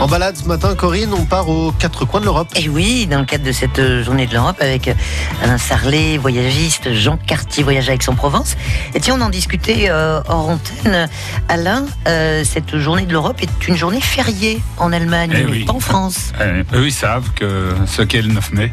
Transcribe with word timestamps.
En 0.00 0.06
balade 0.08 0.34
ce 0.36 0.44
matin, 0.44 0.74
Corinne, 0.74 1.12
on 1.12 1.26
part 1.26 1.48
aux 1.50 1.72
quatre 1.72 2.06
coins 2.06 2.20
de 2.20 2.24
l'Europe. 2.24 2.48
Et 2.56 2.70
oui, 2.70 3.06
dans 3.06 3.18
le 3.18 3.26
cadre 3.26 3.44
de 3.44 3.52
cette 3.52 3.78
euh, 3.78 4.02
journée 4.02 4.26
de 4.26 4.32
l'Europe 4.32 4.56
avec 4.60 4.88
euh, 4.88 4.94
Alain 5.42 5.58
Sarlet, 5.58 6.16
voyagiste, 6.16 6.94
Jean 6.94 7.18
Cartier, 7.18 7.62
voyage 7.62 7.88
avec 7.90 8.02
son 8.02 8.14
Provence. 8.14 8.56
Et 8.94 9.00
tiens, 9.00 9.16
on 9.18 9.20
en 9.20 9.28
discutait 9.28 9.88
euh, 9.90 10.22
hors 10.26 10.48
antenne. 10.48 11.06
Alain, 11.48 11.84
euh, 12.08 12.44
cette 12.44 12.78
journée 12.78 13.04
de 13.04 13.12
l'Europe 13.12 13.42
est 13.42 13.68
une 13.68 13.76
journée 13.76 14.00
fériée 14.00 14.62
en 14.78 14.90
Allemagne, 14.90 15.32
Eh 15.34 15.44
mais 15.44 15.50
oui. 15.50 15.64
pas 15.64 15.74
en 15.74 15.80
France. 15.80 16.32
Euh, 16.40 16.62
eux, 16.72 16.86
ils 16.86 16.92
savent 16.92 17.30
que 17.34 17.74
ce 17.86 18.00
qu'est 18.00 18.22
le 18.22 18.32
9 18.32 18.52
mai, 18.52 18.72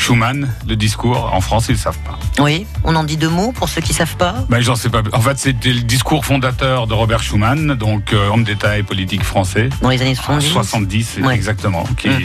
Schumann, 0.00 0.48
le 0.66 0.76
discours, 0.76 1.30
en 1.34 1.40
France, 1.42 1.66
ils 1.68 1.72
ne 1.72 1.78
savent 1.78 1.98
pas. 1.98 2.18
Oui, 2.42 2.66
on 2.84 2.96
en 2.96 3.04
dit 3.04 3.16
deux 3.18 3.28
mots 3.28 3.52
pour 3.52 3.68
ceux 3.68 3.82
qui 3.82 3.92
savent 3.92 4.16
pas. 4.16 4.34
Ben, 4.48 4.60
j'en 4.60 4.74
sais 4.74 4.88
pas. 4.88 5.02
En 5.12 5.20
fait, 5.20 5.38
c'était 5.38 5.72
le 5.72 5.82
discours 5.82 6.24
fondateur 6.24 6.86
de 6.86 6.94
Robert 6.94 7.22
Schumann, 7.22 7.74
donc 7.74 8.12
euh, 8.14 8.28
homme 8.30 8.42
d'État 8.44 8.78
et 8.78 8.82
politique 8.82 9.22
français. 9.22 9.68
Dans 9.82 9.90
les 9.90 10.00
années 10.00 10.12
en 10.12 10.40
70. 10.40 10.48
70, 10.48 11.18
Ouais. 11.22 11.34
exactement, 11.34 11.84
qui, 11.98 12.08
Hum. 12.08 12.16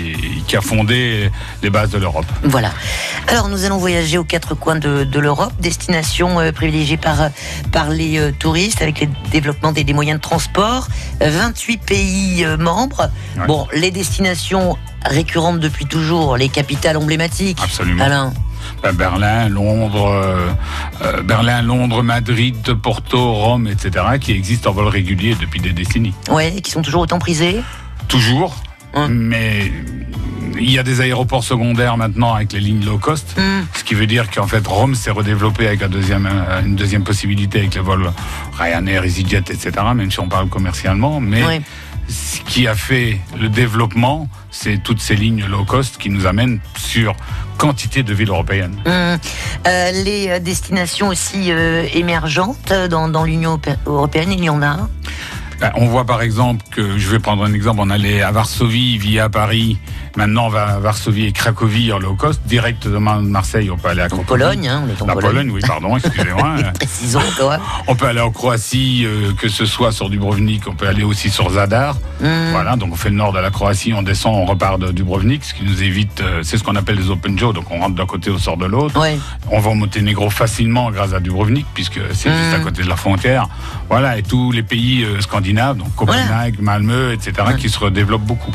qui 0.47 0.55
a 0.55 0.61
fondé 0.61 1.29
les 1.61 1.69
bases 1.69 1.89
de 1.91 1.97
l'Europe. 1.97 2.25
Voilà. 2.43 2.71
Alors 3.27 3.49
nous 3.49 3.65
allons 3.65 3.77
voyager 3.77 4.17
aux 4.17 4.23
quatre 4.23 4.55
coins 4.55 4.77
de, 4.79 5.03
de 5.03 5.19
l'Europe, 5.19 5.51
destination 5.59 6.39
euh, 6.39 6.51
privilégiée 6.53 6.97
par, 6.97 7.29
par 7.73 7.89
les 7.89 8.17
euh, 8.17 8.31
touristes 8.31 8.81
avec 8.81 9.01
le 9.01 9.07
développement 9.31 9.73
des, 9.73 9.83
des 9.83 9.93
moyens 9.93 10.17
de 10.19 10.21
transport. 10.23 10.87
Euh, 11.21 11.29
28 11.29 11.77
pays 11.81 12.45
euh, 12.45 12.55
membres. 12.57 13.09
Ouais. 13.37 13.47
Bon, 13.47 13.67
les 13.73 13.91
destinations 13.91 14.77
récurrentes 15.05 15.59
depuis 15.59 15.85
toujours, 15.85 16.37
les 16.37 16.49
capitales 16.49 16.97
emblématiques. 16.97 17.59
Absolument. 17.63 18.03
Alain, 18.03 18.33
Ben, 18.83 18.93
Berlin, 18.93 19.47
Londres, 19.49 20.07
euh, 20.11 20.49
euh, 21.03 21.21
Berlin, 21.21 21.61
Londres, 21.61 22.01
Madrid, 22.03 22.73
Porto, 22.81 23.33
Rome, 23.33 23.67
etc., 23.67 24.05
qui 24.19 24.31
existent 24.31 24.71
en 24.71 24.73
vol 24.73 24.87
régulier 24.87 25.35
depuis 25.39 25.59
des 25.59 25.71
décennies. 25.73 26.13
ouais, 26.29 26.61
qui 26.61 26.71
sont 26.71 26.81
toujours 26.81 27.01
autant 27.01 27.19
prisés. 27.19 27.61
Toujours, 28.07 28.55
Hum. 28.93 29.11
mais 29.11 29.71
il 30.57 30.71
y 30.71 30.79
a 30.79 30.83
des 30.83 31.01
aéroports 31.01 31.43
secondaires 31.43 31.97
maintenant 31.97 32.33
avec 32.33 32.53
les 32.53 32.61
lignes 32.61 32.85
low 32.85 32.97
cost. 32.97 33.35
Hmm. 33.37 33.63
Ce 33.73 33.83
qui 33.83 33.93
veut 33.93 34.07
dire 34.07 34.29
qu'en 34.31 34.47
fait 34.47 34.65
Rome 34.65 34.95
s'est 34.95 35.11
redéveloppé 35.11 35.67
avec 35.67 35.81
un 35.83 35.89
deuxième, 35.89 36.25
euh, 36.31 36.61
une 36.65 36.75
deuxième 36.75 37.03
possibilité 37.03 37.59
avec 37.59 37.75
les 37.75 37.81
vols 37.81 38.09
Ryanair, 38.57 39.03
EasyJet, 39.03 39.39
etc. 39.49 39.71
Même 39.93 40.11
si 40.11 40.19
on 40.21 40.29
parle 40.29 40.47
commercialement, 40.47 41.19
mais. 41.19 41.61
Ce 42.07 42.39
qui 42.41 42.67
a 42.67 42.75
fait 42.75 43.19
le 43.39 43.49
développement, 43.49 44.27
c'est 44.51 44.81
toutes 44.81 45.01
ces 45.01 45.15
lignes 45.15 45.45
low 45.45 45.65
cost 45.65 45.97
qui 45.97 46.09
nous 46.09 46.25
amènent 46.25 46.59
sur 46.77 47.15
quantité 47.57 48.03
de 48.03 48.13
villes 48.13 48.29
européennes. 48.29 48.75
Hmm. 48.85 48.89
Euh, 49.67 49.91
les 50.03 50.29
euh, 50.29 50.39
destinations 50.39 51.07
aussi 51.07 51.51
euh, 51.51 51.87
émergentes 51.93 52.73
dans, 52.89 53.07
dans 53.09 53.23
l'Union 53.23 53.51
europé- 53.55 53.77
européenne, 53.85 54.31
il 54.31 54.43
y 54.43 54.49
en 54.49 54.61
a. 54.61 54.89
Ben, 55.59 55.71
On 55.75 55.85
voit 55.87 56.05
par 56.05 56.21
exemple 56.21 56.63
que, 56.71 56.97
je 56.97 57.09
vais 57.09 57.19
prendre 57.19 57.43
un 57.43 57.53
exemple, 57.53 57.79
on 57.81 57.89
allait 57.89 58.21
à 58.21 58.31
Varsovie 58.31 58.97
via 58.97 59.29
Paris, 59.29 59.77
maintenant 60.15 60.45
on 60.47 60.49
va 60.49 60.67
à 60.75 60.79
Varsovie 60.79 61.25
et 61.25 61.31
Cracovie 61.31 61.91
en 61.91 61.99
low 61.99 62.15
cost, 62.15 62.41
direct 62.45 62.87
de 62.87 62.97
Mar- 62.97 63.21
Marseille, 63.21 63.69
on 63.71 63.77
peut 63.77 63.89
aller 63.89 64.01
à 64.01 64.07
En. 64.13 64.17
Pologne, 64.23 64.67
hein, 64.67 64.83
on 64.85 64.89
est 64.89 65.01
en 65.01 65.05
La 65.07 65.13
Pologne. 65.13 65.31
Pologne, 65.31 65.51
oui, 65.51 65.61
pardon, 65.65 65.97
excusez-moi. 65.97 66.55
Précisons. 66.75 67.19
On 67.87 67.95
peut 67.95 68.05
aller 68.07 68.21
en 68.21 68.31
Croatie, 68.31 69.03
euh, 69.05 69.31
que 69.39 69.49
ce 69.49 69.65
soit 69.65 69.91
sur 69.91 70.09
Dubrovnik, 70.09 70.67
on 70.67 70.73
peut 70.75 70.87
aller 70.87 71.03
aussi 71.03 71.29
sur 71.29 71.49
Zadar. 71.51 71.95
Hmm. 72.21 72.51
Voilà, 72.51 72.75
donc 72.75 72.93
on 72.93 72.95
fait 72.95 73.09
le 73.09 73.15
nord 73.15 73.33
de 73.33 73.39
la 73.39 73.49
Croatie, 73.51 73.93
on 73.93 74.01
descend, 74.03 74.35
on 74.35 74.45
repart 74.45 74.79
de 74.79 74.91
Dubrovnik, 74.91 75.43
ce 75.43 75.53
qui 75.53 75.63
nous 75.63 75.83
évite, 75.83 76.21
euh, 76.21 76.41
c'est 76.43 76.57
ce 76.57 76.63
qu'on 76.63 76.75
appelle 76.75 76.97
les 76.97 77.09
open 77.09 77.37
jaw, 77.37 77.53
donc 77.53 77.65
on 77.71 77.79
rentre 77.79 77.95
d'un 77.95 78.05
côté, 78.05 78.31
on 78.31 78.37
sort 78.37 78.57
de 78.57 78.65
l'autre. 78.65 78.99
Ouais. 78.99 79.17
On 79.51 79.59
va 79.59 79.69
au 79.69 79.75
Monténégro 79.75 80.29
facilement 80.29 80.91
grâce 80.91 81.13
à 81.13 81.19
Dubrovnik, 81.19 81.65
puisque 81.73 81.99
c'est 82.13 82.29
juste 82.31 82.51
Mm. 82.51 82.55
à 82.55 82.59
côté 82.59 82.83
de 82.83 82.89
la 82.89 82.95
frontière. 82.95 83.47
Voilà, 83.89 84.17
et 84.17 84.23
tous 84.23 84.51
les 84.51 84.63
pays 84.63 85.03
euh, 85.03 85.19
scandinaves, 85.21 85.77
donc 85.77 85.93
Copenhague, 85.95 86.55
Malmö, 86.59 87.11
etc., 87.13 87.33
Ouais. 87.47 87.55
qui 87.57 87.69
se 87.69 87.79
redéveloppent 87.79 88.21
beaucoup. 88.25 88.51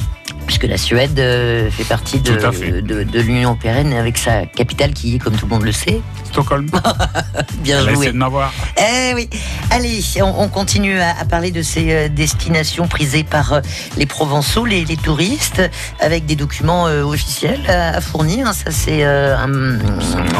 Puisque 0.51 0.65
la 0.65 0.79
Suède 0.79 1.17
euh, 1.21 1.71
fait 1.71 1.85
partie 1.85 2.19
de, 2.19 2.37
fait. 2.51 2.83
de, 2.83 3.05
de 3.05 3.21
l'Union 3.21 3.51
européenne 3.51 3.93
avec 3.93 4.19
sa 4.19 4.47
capitale 4.47 4.93
qui 4.93 5.15
est, 5.15 5.19
comme 5.21 5.37
tout 5.37 5.47
le 5.47 5.51
monde 5.55 5.63
le 5.63 5.71
sait, 5.71 6.01
Stockholm, 6.25 6.67
bien 7.63 7.89
joué. 7.89 8.09
de 8.11 8.17
n'avoir. 8.19 8.53
Eh 8.77 9.15
oui. 9.15 9.31
Allez, 9.71 10.01
on, 10.21 10.43
on 10.43 10.49
continue 10.49 10.99
à, 10.99 11.11
à 11.21 11.25
parler 11.25 11.53
de 11.53 11.63
ces 11.63 11.93
euh, 11.93 12.09
destinations 12.09 12.89
prisées 12.89 13.23
par 13.23 13.53
euh, 13.53 13.61
les 13.97 14.07
Provençaux, 14.07 14.65
les, 14.67 14.85
les 14.85 14.97
touristes, 14.97 15.63
avec 16.01 16.27
des 16.27 16.35
documents 16.35 16.89
euh, 16.89 17.05
officiels 17.05 17.61
à, 17.71 17.91
à 17.99 18.01
fournir. 18.01 18.53
Ça, 18.53 18.73
c'est 18.73 19.05
euh, 19.05 19.37
un- 19.39 19.79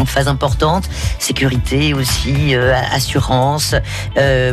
une 0.01 0.07
phase 0.07 0.27
importante. 0.27 0.91
Sécurité 1.21 1.95
aussi, 1.95 2.55
assurance, 2.93 3.77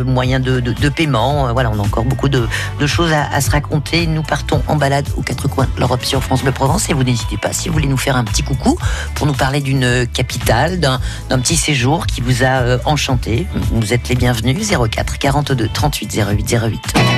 moyens 0.05 0.43
de, 0.43 0.59
de- 0.59 0.89
paiement. 0.89 1.51
Voilà, 1.53 1.71
on 1.71 1.79
a 1.79 1.81
encore 1.83 2.03
beaucoup 2.05 2.29
de, 2.29 2.47
de 2.79 2.85
choses 2.87 3.11
à, 3.11 3.27
à 3.33 3.41
se 3.41 3.49
raconter. 3.49 4.05
Nous 4.05 4.21
partons 4.21 4.61
en 4.67 4.75
balade 4.75 5.07
aux 5.15 5.21
quatre 5.23 5.46
coins 5.47 5.67
de 5.75 5.79
l'Europe 5.79 6.03
sur 6.03 6.23
France 6.23 6.43
Bleu 6.43 6.51
Provence. 6.51 6.89
Et 6.89 6.93
vous 6.93 7.03
n'hésitez 7.03 7.37
pas, 7.37 7.53
si 7.53 7.67
vous 7.69 7.73
voulez 7.73 7.87
nous 7.87 7.97
faire 7.97 8.15
un 8.15 8.23
petit 8.23 8.43
coucou 8.43 8.77
pour 9.15 9.27
nous 9.27 9.33
parler 9.33 9.61
d'une 9.61 10.07
capitale, 10.07 10.79
d'un 10.79 10.99
d'un 11.29 11.39
petit 11.39 11.55
séjour 11.55 12.07
qui 12.07 12.21
vous 12.21 12.43
a 12.43 12.61
euh, 12.61 12.77
enchanté. 12.85 13.47
Vous 13.71 13.93
êtes 13.93 14.09
les 14.09 14.15
bienvenus. 14.15 14.57
04 14.69 15.17
42 15.17 15.69
38 15.69 16.15
08 16.15 16.57
08. 16.63 17.16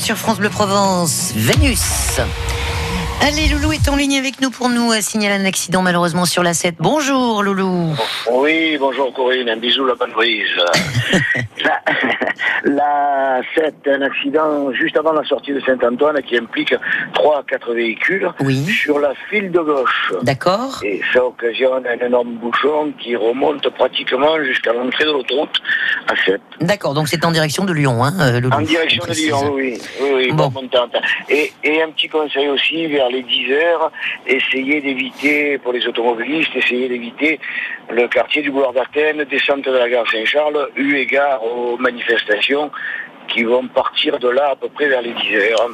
Sur 0.00 0.16
France 0.16 0.38
Bleu 0.38 0.50
Provence, 0.50 1.32
Vénus. 1.36 2.20
Allez, 3.22 3.48
Loulou 3.48 3.72
est 3.72 3.86
en 3.88 3.96
ligne 3.96 4.16
avec 4.16 4.40
nous 4.40 4.50
pour 4.50 4.70
nous 4.70 4.92
euh, 4.92 5.00
signaler 5.00 5.34
un 5.42 5.44
accident 5.44 5.82
malheureusement 5.82 6.24
sur 6.24 6.42
la 6.42 6.54
7. 6.54 6.76
Bonjour 6.78 7.42
Loulou. 7.42 7.94
Oui, 8.32 8.76
bonjour 8.80 9.12
Corinne, 9.12 9.48
un 9.48 9.56
bisou 9.58 9.84
la 9.84 9.94
bonne 9.94 10.12
brise. 10.12 10.48
la, 11.62 11.80
la 12.64 13.40
7, 13.54 13.74
un 13.88 14.02
accident 14.02 14.72
juste 14.72 14.96
avant 14.96 15.12
la 15.12 15.22
sortie 15.24 15.52
de 15.52 15.60
Saint-Antoine 15.60 16.22
qui 16.22 16.38
implique 16.38 16.74
3 17.12 17.38
à 17.40 17.42
4 17.42 17.74
véhicules 17.74 18.30
Oui. 18.40 18.64
sur 18.64 18.98
la 18.98 19.12
file 19.28 19.52
de 19.52 19.60
gauche. 19.60 20.12
D'accord 20.22 20.80
Et 20.82 21.02
ça 21.12 21.22
occasionne 21.22 21.84
un 21.86 22.06
énorme 22.06 22.32
bouchon 22.36 22.92
qui 22.98 23.14
remonte 23.16 23.68
pratiquement 23.74 24.42
jusqu'à 24.42 24.72
l'entrée 24.72 25.04
de 25.04 25.10
l'autoroute 25.12 25.60
à 26.08 26.14
7. 26.24 26.40
D'accord, 26.62 26.94
donc 26.94 27.08
c'est 27.08 27.24
en 27.26 27.32
direction 27.32 27.64
de 27.66 27.74
Lyon, 27.74 28.02
hein, 28.02 28.14
euh, 28.20 28.40
Loulou. 28.40 28.56
En 28.56 28.62
direction 28.62 29.02
on 29.06 29.10
de. 29.10 29.14
Lyon, 29.16 29.52
oui. 29.54 29.78
Oui, 30.00 30.08
oui, 30.14 30.32
Bon. 30.32 30.50
montante. 30.50 30.94
Et, 31.28 31.52
et 31.62 31.82
un 31.82 31.90
petit 31.90 32.08
conseil 32.08 32.48
aussi, 32.48 32.86
vers 32.86 33.09
les 33.10 33.22
10 33.22 33.52
heures, 33.52 33.92
essayez 34.26 34.80
d'éviter, 34.80 35.58
pour 35.58 35.72
les 35.72 35.86
automobilistes, 35.86 36.50
essayez 36.54 36.88
d'éviter 36.88 37.40
le 37.90 38.08
quartier 38.08 38.42
du 38.42 38.50
boulevard 38.50 38.72
d'Athènes, 38.72 39.24
descente 39.24 39.62
de 39.64 39.70
la 39.72 39.88
gare 39.88 40.04
Saint-Charles, 40.10 40.68
eu 40.76 40.96
égard 40.96 41.42
aux 41.44 41.76
manifestations 41.78 42.70
qui 43.28 43.44
vont 43.44 43.66
partir 43.68 44.18
de 44.18 44.28
là 44.28 44.50
à 44.52 44.56
peu 44.56 44.68
près 44.68 44.88
vers 44.88 45.02
les 45.02 45.12
10 45.12 45.36
heures. 45.36 45.68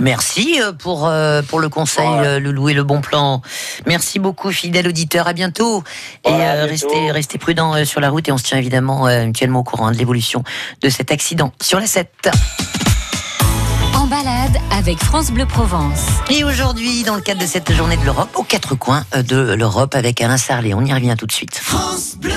Merci 0.00 0.60
euh, 0.62 0.70
pour, 0.72 1.08
euh, 1.08 1.42
pour 1.42 1.58
le 1.58 1.68
conseil, 1.68 2.06
Voilà. 2.06 2.34
euh, 2.34 2.38
Loulou, 2.38 2.68
et 2.68 2.74
le 2.74 2.84
bon 2.84 3.00
plan. 3.00 3.42
Merci 3.84 4.20
beaucoup, 4.20 4.52
fidèle 4.52 4.86
auditeur. 4.86 5.26
À 5.26 5.32
bientôt. 5.32 5.82
et 6.24 6.28
Voilà, 6.30 6.50
à 6.52 6.66
bientôt. 6.66 6.70
restez, 6.70 7.10
restez 7.10 7.38
prudents 7.38 7.74
euh, 7.74 7.84
sur 7.84 8.00
la 8.00 8.08
route 8.10 8.28
et 8.28 8.32
on 8.32 8.38
se 8.38 8.44
tient 8.44 8.58
évidemment 8.58 9.06
mutuellement 9.26 9.60
au 9.60 9.64
courant 9.64 9.90
de 9.90 9.96
l'évolution 9.96 10.44
de 10.82 10.88
cet 10.88 11.10
accident 11.10 11.52
sur 11.60 11.80
la 11.80 11.86
7. 11.88 12.30
Balade 14.08 14.56
avec 14.70 14.98
France 14.98 15.30
Bleu 15.30 15.44
Provence. 15.44 16.06
Et 16.30 16.42
aujourd'hui, 16.42 17.02
dans 17.02 17.14
le 17.14 17.20
cadre 17.20 17.40
de 17.40 17.46
cette 17.46 17.72
journée 17.72 17.96
de 17.96 18.04
l'Europe, 18.04 18.30
aux 18.36 18.42
quatre 18.42 18.74
coins 18.74 19.04
de 19.14 19.54
l'Europe 19.54 19.94
avec 19.94 20.20
Alain 20.22 20.36
Sarlet. 20.38 20.72
On 20.72 20.84
y 20.84 20.92
revient 20.92 21.14
tout 21.18 21.26
de 21.26 21.32
suite. 21.32 21.60
Le 22.22 22.30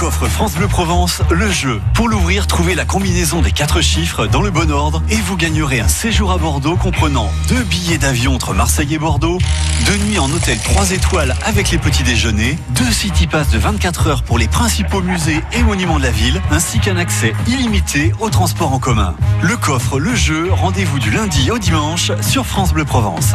coffre 0.00 0.28
France 0.28 0.54
Bleu 0.54 0.66
Provence, 0.66 1.20
le 1.30 1.50
jeu. 1.50 1.78
Pour 1.92 2.08
l'ouvrir, 2.08 2.46
trouvez 2.46 2.74
la 2.74 2.86
combinaison 2.86 3.42
des 3.42 3.52
quatre 3.52 3.82
chiffres 3.82 4.26
dans 4.26 4.40
le 4.40 4.50
bon 4.50 4.70
ordre 4.70 5.02
et 5.10 5.16
vous 5.16 5.36
gagnerez 5.36 5.80
un 5.80 5.88
séjour 5.88 6.32
à 6.32 6.38
Bordeaux 6.38 6.76
comprenant 6.76 7.30
deux 7.48 7.62
billets 7.64 7.98
d'avion 7.98 8.34
entre 8.34 8.54
Marseille 8.54 8.94
et 8.94 8.98
Bordeaux, 8.98 9.36
deux 9.84 9.98
nuits 9.98 10.18
en 10.18 10.30
hôtel 10.30 10.58
3 10.58 10.92
étoiles 10.92 11.36
avec 11.44 11.70
les 11.70 11.76
petits 11.76 12.02
déjeuners, 12.02 12.56
deux 12.70 12.90
city 12.90 13.26
pass 13.26 13.50
de 13.50 13.58
24 13.58 14.06
heures 14.06 14.22
pour 14.22 14.38
les 14.38 14.48
principaux 14.48 15.02
musées 15.02 15.42
et 15.52 15.62
monuments 15.62 15.98
de 15.98 16.04
la 16.04 16.10
ville, 16.10 16.40
ainsi 16.50 16.80
qu'un 16.80 16.96
accès 16.96 17.34
illimité 17.46 18.14
au 18.20 18.30
transport 18.30 18.72
en 18.72 18.78
commun. 18.78 19.14
Le 19.42 19.58
coffre, 19.58 19.98
le 19.98 20.14
jeu, 20.14 20.48
rendez-vous 20.50 20.98
du 20.98 21.10
lundi 21.10 21.50
au 21.50 21.58
dimanche 21.58 22.10
sur 22.22 22.46
France 22.46 22.72
Bleu 22.72 22.86
Provence. 22.86 23.34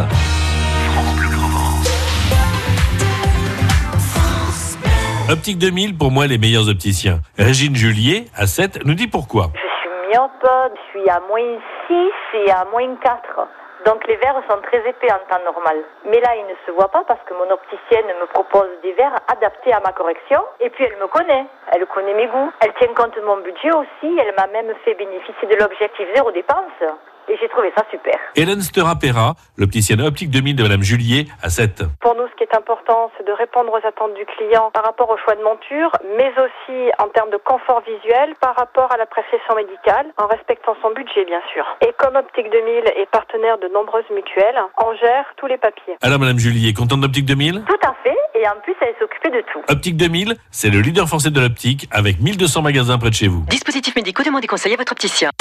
Optique 5.27 5.57
2000, 5.57 5.98
pour 5.98 6.12
moi, 6.12 6.27
les 6.27 6.38
meilleurs 6.38 6.69
opticiens. 6.69 7.18
Régine 7.39 7.74
Julier, 7.74 8.30
à 8.38 8.45
7, 8.45 8.86
nous 8.86 8.94
dit 8.94 9.07
pourquoi. 9.07 9.50
Je 9.57 9.66
suis 9.81 9.89
myope, 10.13 10.45
je 10.45 11.00
suis 11.00 11.10
à 11.10 11.19
moins 11.27 11.57
6 11.89 12.45
et 12.45 12.51
à 12.51 12.63
moins 12.69 12.95
4. 13.01 13.48
Donc 13.88 14.06
les 14.07 14.18
verres 14.18 14.38
sont 14.48 14.62
très 14.62 14.88
épais 14.88 15.10
en 15.10 15.18
temps 15.25 15.42
normal. 15.44 15.77
Mais 16.06 16.22
là, 16.22 16.30
ils 16.38 16.45
ne 16.45 16.54
se 16.66 16.72
voient 16.77 16.92
pas 16.94 17.04
parce 17.07 17.22
que 17.25 17.33
mon 17.33 17.50
opticienne 17.50 18.06
me 18.22 18.27
propose 18.38 18.69
des 18.83 18.94
verres 18.94 19.18
adaptés 19.27 19.74
à 19.74 19.80
ma 19.80 19.94
correction. 19.94 20.42
Et 20.60 20.69
puis 20.69 20.86
elle 20.86 20.98
me 21.01 21.07
connaît. 21.07 21.45
Elle 21.74 21.86
connaît 21.88 22.13
mes 22.13 22.28
goûts. 22.28 22.51
Elle 22.62 22.74
tient 22.78 22.94
compte 22.94 23.16
de 23.16 23.21
mon 23.21 23.42
budget 23.42 23.74
aussi. 23.74 24.10
Elle 24.21 24.33
m'a 24.38 24.45
même 24.54 24.74
fait 24.86 24.94
bénéficier 24.94 25.48
de 25.50 25.56
l'objectif 25.57 26.06
zéro 26.13 26.30
dépense. 26.31 26.86
Et 27.27 27.38
j'ai 27.42 27.50
trouvé 27.50 27.72
ça 27.75 27.83
super. 27.89 28.13
Hélène 28.36 28.62
Stera-Pera, 28.62 29.36
l'opticienne 29.57 30.01
Optique 30.01 30.30
2000 30.30 30.56
de 30.56 30.63
Madame 30.63 30.83
Julier, 30.83 31.27
à 31.42 31.50
7. 31.50 31.83
Pour 32.01 32.16
nous, 32.16 32.27
ce 32.30 32.36
qui 32.36 32.44
est 32.44 32.56
important, 32.56 33.12
c'est 33.18 33.25
de 33.25 33.31
répondre 33.31 33.72
aux 33.72 33.88
attentes 33.88 34.13
du 34.13 34.25
client 34.38 34.69
par 34.74 34.83
rapport 34.83 35.10
au 35.10 35.18
choix 35.18 35.36
de 35.36 35.44
monture, 35.44 35.92
mais 36.18 36.30
aussi 36.38 36.92
en 37.00 37.07
termes 37.10 37.31
de 37.31 37.38
confort 37.38 37.81
visuel 37.81 38.36
par 38.39 38.56
rapport 38.56 38.92
à 38.92 38.98
la 38.98 39.06
prescription 39.06 39.56
médicale, 39.56 40.07
en 40.18 40.27
respectant 40.27 40.75
son 40.81 40.92
budget, 40.92 41.25
bien 41.25 41.42
sûr. 41.51 41.66
Et 41.81 41.94
comme 41.98 42.16
Optique 42.16 42.51
2000 42.51 42.94
est 42.95 43.10
partenaire 43.10 43.57
de 43.57 43.68
nombreuses 43.74 44.10
mutuelles, 44.13 44.60
on 44.78 44.94
gère 44.95 45.25
tous 45.38 45.48
les 45.48 45.57
papiers. 45.57 45.98
Alors, 46.01 46.19
Madame 46.19 46.38
Julier, 46.38 46.74
contente 46.74 47.01
d'Optique 47.01 47.25
2000 47.25 47.63
Tout 47.66 47.88
à 47.88 47.95
fait, 48.04 48.18
et 48.36 48.48
en 48.48 48.60
plus, 48.63 48.75
elle 48.81 48.95
s'occupait 49.00 49.31
de 49.31 49.42
tout. 49.51 49.62
Optique 49.68 49.98
2000, 49.98 50.36
c'est 50.51 50.69
le 50.69 50.80
leader 50.80 51.07
français 51.07 51.31
de 51.31 51.39
l'optique 51.39 51.88
avec 51.92 52.21
1200 52.21 52.62
magasins 52.62 52.98
près 52.98 53.10
de 53.10 53.16
chez 53.16 53.28
vous. 53.28 53.44
Dispositifs 53.50 53.95
médicaux, 53.95 54.24
demandez 54.24 54.48
conseil 54.48 54.74
à 54.74 54.78
votre 54.78 54.92
opticien. 54.92 55.31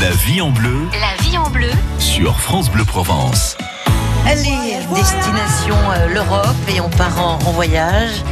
La 0.00 0.10
vie 0.10 0.40
en 0.42 0.50
bleu 0.50 0.88
La 1.00 1.22
vie 1.24 1.38
en 1.38 1.48
bleu 1.48 1.70
sur 1.98 2.38
France 2.38 2.70
Bleu 2.70 2.84
Provence. 2.84 3.56
Allez, 4.26 4.76
destination 4.94 5.76
euh, 5.92 6.08
l'Europe 6.12 6.56
et 6.68 6.80
on 6.80 6.90
part 6.90 7.18
en, 7.18 7.38
en 7.46 7.52
voyage. 7.52 8.22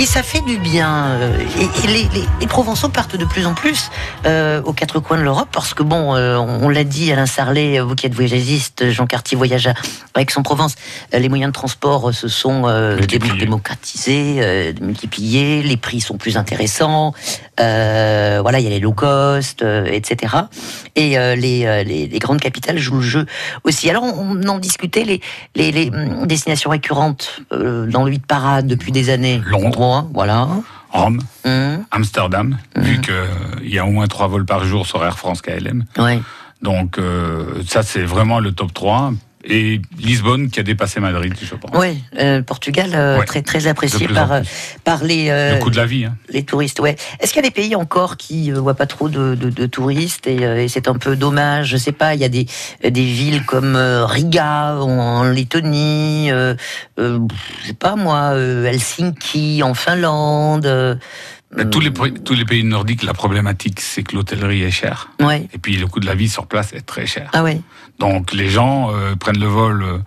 Et 0.00 0.06
ça 0.06 0.22
fait 0.22 0.40
du 0.42 0.58
bien. 0.58 1.06
euh, 1.06 1.38
Et, 1.58 1.84
et 1.84 1.86
les, 1.86 2.02
les- 2.14 2.28
les 2.40 2.46
Provençaux 2.46 2.88
partent 2.88 3.16
de 3.16 3.24
plus 3.24 3.46
en 3.46 3.54
plus 3.54 3.90
euh, 4.26 4.60
aux 4.62 4.72
quatre 4.72 4.98
coins 5.00 5.16
de 5.18 5.22
l'Europe 5.22 5.48
parce 5.52 5.72
que 5.72 5.82
bon, 5.82 6.14
euh, 6.14 6.36
on, 6.36 6.64
on 6.64 6.68
l'a 6.68 6.84
dit, 6.84 7.10
Alain 7.12 7.26
Sarlet, 7.26 7.78
euh, 7.78 7.84
vous 7.84 7.94
qui 7.94 8.06
êtes 8.06 8.14
voyagiste, 8.14 8.90
Jean 8.90 9.06
Cartier 9.06 9.36
voyage 9.36 9.66
à 9.68 10.20
Aix-en-Provence, 10.20 10.74
euh, 11.14 11.18
les 11.20 11.28
moyens 11.28 11.50
de 11.50 11.54
transport 11.54 12.08
euh, 12.08 12.12
se 12.12 12.28
sont 12.28 12.64
euh, 12.66 12.96
démocratisés, 13.38 14.36
euh, 14.40 14.72
multipliés, 14.80 15.62
les 15.62 15.76
prix 15.76 16.00
sont 16.00 16.16
plus 16.16 16.36
intéressants. 16.36 17.12
euh, 17.60 18.38
voilà, 18.42 18.58
il 18.60 18.64
y 18.64 18.66
a 18.66 18.70
les 18.70 18.80
low 18.80 18.92
cost, 18.92 19.62
euh, 19.62 19.86
etc. 19.86 20.34
Et 20.96 21.18
euh, 21.18 21.34
les, 21.36 21.66
euh, 21.66 21.82
les, 21.84 22.08
les 22.08 22.18
grandes 22.18 22.40
capitales 22.40 22.78
jouent 22.78 22.96
le 22.96 23.02
jeu 23.02 23.26
aussi. 23.64 23.88
Alors, 23.90 24.02
on, 24.04 24.36
on 24.44 24.48
en 24.48 24.58
discutait, 24.58 25.04
les, 25.04 25.20
les, 25.56 25.72
les 25.72 25.88
hum, 25.90 26.26
destinations 26.26 26.70
récurrentes 26.70 27.40
euh, 27.52 27.86
dans 27.86 28.04
le 28.04 28.10
8 28.10 28.26
parade 28.26 28.66
depuis 28.66 28.92
des 28.92 29.10
années. 29.10 29.40
Londres. 29.46 29.83
Voilà. 30.12 30.48
Rome, 30.90 31.20
Hum, 31.44 31.84
Amsterdam, 31.90 32.56
vu 32.76 33.00
qu'il 33.00 33.68
y 33.68 33.78
a 33.78 33.84
au 33.86 33.90
moins 33.90 34.06
trois 34.06 34.28
vols 34.28 34.44
par 34.46 34.64
jour 34.64 34.86
sur 34.86 35.04
Air 35.04 35.18
France 35.18 35.42
KLM. 35.42 35.84
ouais. 35.98 36.20
Donc 36.62 36.98
euh, 36.98 37.62
ça, 37.66 37.82
c'est 37.82 38.04
vraiment 38.04 38.38
le 38.38 38.52
top 38.52 38.72
3. 38.72 39.12
Et 39.46 39.80
Lisbonne 39.98 40.48
qui 40.50 40.58
a 40.58 40.62
dépassé 40.62 41.00
Madrid, 41.00 41.34
je 41.40 41.54
pense. 41.54 41.76
Ouais, 41.78 41.96
euh, 42.18 42.40
Portugal 42.42 42.90
euh, 42.94 43.18
Ouais. 43.18 43.26
très 43.26 43.42
très 43.42 43.66
apprécié 43.66 44.08
par 44.08 44.32
euh, 44.32 44.40
par 44.84 45.04
les 45.04 45.28
euh, 45.28 45.54
Le 45.56 45.60
coût 45.60 45.70
de 45.70 45.76
la 45.76 45.84
vie. 45.86 46.06
Hein. 46.06 46.16
les 46.30 46.44
touristes. 46.44 46.80
Ouais. 46.80 46.96
Est-ce 47.20 47.32
qu'il 47.34 47.42
y 47.42 47.46
a 47.46 47.48
des 47.48 47.54
pays 47.54 47.76
encore 47.76 48.16
qui 48.16 48.50
euh, 48.50 48.58
voient 48.60 48.74
pas 48.74 48.86
trop 48.86 49.08
de, 49.10 49.34
de, 49.34 49.50
de 49.50 49.66
touristes 49.66 50.26
et, 50.26 50.44
euh, 50.46 50.62
et 50.62 50.68
c'est 50.68 50.88
un 50.88 50.94
peu 50.94 51.14
dommage. 51.14 51.68
Je 51.68 51.76
sais 51.76 51.92
pas. 51.92 52.14
Il 52.14 52.20
y 52.20 52.24
a 52.24 52.28
des 52.30 52.46
des 52.82 53.04
villes 53.04 53.44
comme 53.44 53.76
euh, 53.76 54.06
Riga 54.06 54.76
en, 54.76 54.88
en 54.88 55.24
Lettonie, 55.24 56.30
euh, 56.30 56.54
euh, 56.98 57.18
je 57.62 57.66
sais 57.68 57.74
pas 57.74 57.96
moi, 57.96 58.30
euh, 58.32 58.64
Helsinki 58.64 59.62
en 59.62 59.74
Finlande. 59.74 60.98
Euh, 61.58 61.64
Tous, 61.64 61.80
les, 61.80 61.92
tous 61.92 62.34
les 62.34 62.44
pays 62.44 62.64
nordiques, 62.64 63.02
la 63.02 63.14
problématique, 63.14 63.80
c'est 63.80 64.02
que 64.02 64.14
l'hôtellerie 64.16 64.62
est 64.62 64.70
chère. 64.70 65.10
Ouais. 65.20 65.48
Et 65.52 65.58
puis 65.58 65.76
le 65.76 65.86
coût 65.86 66.00
de 66.00 66.06
la 66.06 66.14
vie 66.14 66.28
sur 66.28 66.46
place 66.46 66.72
est 66.72 66.82
très 66.86 67.06
cher. 67.06 67.30
Ah 67.32 67.42
ouais. 67.42 67.60
Donc 68.00 68.32
les 68.32 68.48
gens 68.50 68.90
euh, 68.92 69.14
prennent 69.14 69.38
le 69.38 69.46
vol, 69.46 69.82
euh, 69.84 69.98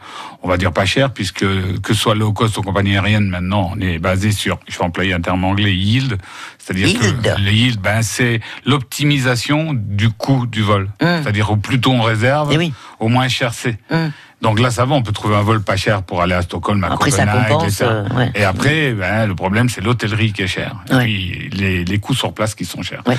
on 0.44 0.50
va 0.50 0.58
dire 0.58 0.74
pas 0.74 0.86
cher, 0.86 1.13
puisque 1.13 1.39
que 1.46 1.94
ce 1.94 1.94
soit 1.94 2.16
low 2.16 2.34
cost 2.34 2.58
ou 2.58 2.62
compagnie 2.62 2.94
aérienne, 2.98 3.30
maintenant 3.30 3.72
on 3.74 3.80
est 3.80 3.98
basé 3.98 4.32
sur, 4.34 4.60
je 4.68 4.77
vais 4.77 4.84
employer 4.84 5.13
un 5.13 5.22
terme 5.22 5.46
anglais, 5.46 5.74
yield, 5.74 6.18
c'est-à-dire 6.58 7.00
que 7.00 7.42
le 7.42 7.51
yield, 7.51 7.80
ben, 7.80 8.01
c'est 8.01 8.42
l'optimisation 8.66 9.72
du 9.74 10.10
coût 10.10 10.48
du 10.48 10.62
vol. 10.63 10.89
Hum. 11.01 11.22
C'est-à-dire 11.22 11.50
au 11.51 11.56
plus 11.58 11.80
tôt 11.80 11.92
on 11.92 12.01
réserve, 12.01 12.50
Eh 12.51 12.58
oui. 12.58 12.74
au 13.00 13.08
moins 13.08 13.27
cher 13.30 13.54
c'est. 13.54 13.77
Hum. 13.89 14.12
Donc 14.41 14.60
là 14.60 14.70
ça 14.70 14.86
va, 14.86 14.94
on 14.96 15.01
peut 15.01 15.12
trouver 15.12 15.36
un 15.36 15.41
vol 15.41 15.62
pas 15.63 15.75
cher 15.75 16.03
pour 16.03 16.22
aller 16.22 16.36
à 16.36 16.41
Stockholm, 16.44 16.84
à 16.84 16.91
Après 16.94 17.10
ça 17.12 17.25
compense. 17.25 17.63
etc. 17.63 17.86
euh, 17.89 18.08
ouais. 18.15 18.32
Et 18.36 18.44
après, 18.44 18.94
ben, 18.94 19.25
le 19.25 19.34
problème 19.36 19.67
c'est 19.70 19.82
l'hôtellerie 19.82 20.32
qui 20.34 20.44
est 20.44 20.48
chère. 20.48 20.75
Et 20.91 20.98
puis 21.00 21.50
les, 21.53 21.84
les 21.86 22.00
coûts 22.00 22.13
sur 22.13 22.34
place 22.34 22.53
qui 22.53 22.63
sont 22.65 22.82
chers. 22.84 23.01
Ouais. 23.08 23.17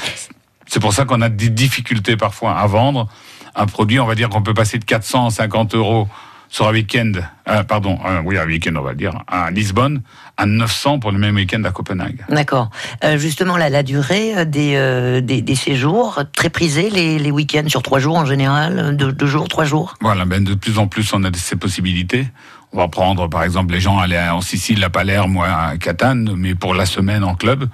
C'est 0.67 0.81
pour 0.81 0.93
ça 0.93 1.05
qu'on 1.07 1.21
a 1.21 1.29
des 1.29 1.49
difficultés 1.49 2.17
parfois 2.17 2.57
à 2.59 2.67
vendre 2.67 3.09
un 3.57 3.67
produit. 3.67 3.99
On 3.99 4.07
va 4.07 4.15
dire 4.15 4.29
qu'on 4.29 4.43
peut 4.43 4.55
passer 4.55 4.79
de 4.79 4.85
450 4.85 5.75
euros 5.75 6.09
sur 6.49 6.67
un 6.67 6.73
week-end, 6.73 7.13
euh, 7.49 7.63
pardon, 7.63 7.99
euh, 8.07 8.21
oui, 8.25 8.39
un 8.39 8.47
week-end, 8.47 8.75
on 8.77 8.83
va 8.83 8.95
dire, 8.95 9.13
à 9.27 9.51
Lisbonne, 9.51 10.03
à 10.37 10.47
900 10.47 10.99
pour 10.99 11.13
le 11.13 11.19
même 11.19 11.35
week-end 11.35 11.63
à 11.65 11.71
Copenhague. 11.71 12.25
D'accord. 12.29 12.71
Euh, 13.05 13.19
justement, 13.19 13.57
la, 13.57 13.69
la 13.71 13.83
durée 13.83 14.37
euh, 14.37 14.45
des, 14.45 14.75
euh, 14.77 15.21
des, 15.21 15.43
des 15.43 15.55
séjours, 15.55 16.23
très 16.35 16.49
prisés, 16.51 16.91
les, 16.91 17.19
les 17.19 17.31
week-ends 17.31 17.69
sur 17.69 17.83
trois 17.83 17.99
jours 17.99 18.17
en 18.17 18.25
général, 18.25 18.97
deux, 18.97 19.13
deux 19.13 19.27
jours, 19.27 19.49
trois 19.49 19.65
jours? 19.65 19.95
Voilà, 20.01 20.25
ben 20.25 20.43
de 20.43 20.55
plus 20.55 20.79
en 20.79 20.87
plus, 20.87 21.13
on 21.13 21.25
a 21.25 21.31
ces 21.35 21.57
possibilités. 21.57 22.27
On 22.75 22.77
va 22.79 22.89
prendre, 22.89 23.29
par 23.29 23.45
exemple, 23.45 23.73
les 23.73 23.81
gens 23.81 23.99
allaient 23.99 24.29
en 24.29 24.43
Sicile, 24.43 24.85
à 24.85 24.91
Palerme 24.91 25.39
ou 25.39 25.43
à 25.43 25.79
Catane, 25.81 26.35
mais 26.37 26.55
pour 26.55 26.75
la 26.75 26.85
semaine 26.85 27.25
en 27.25 27.35
club. 27.35 27.65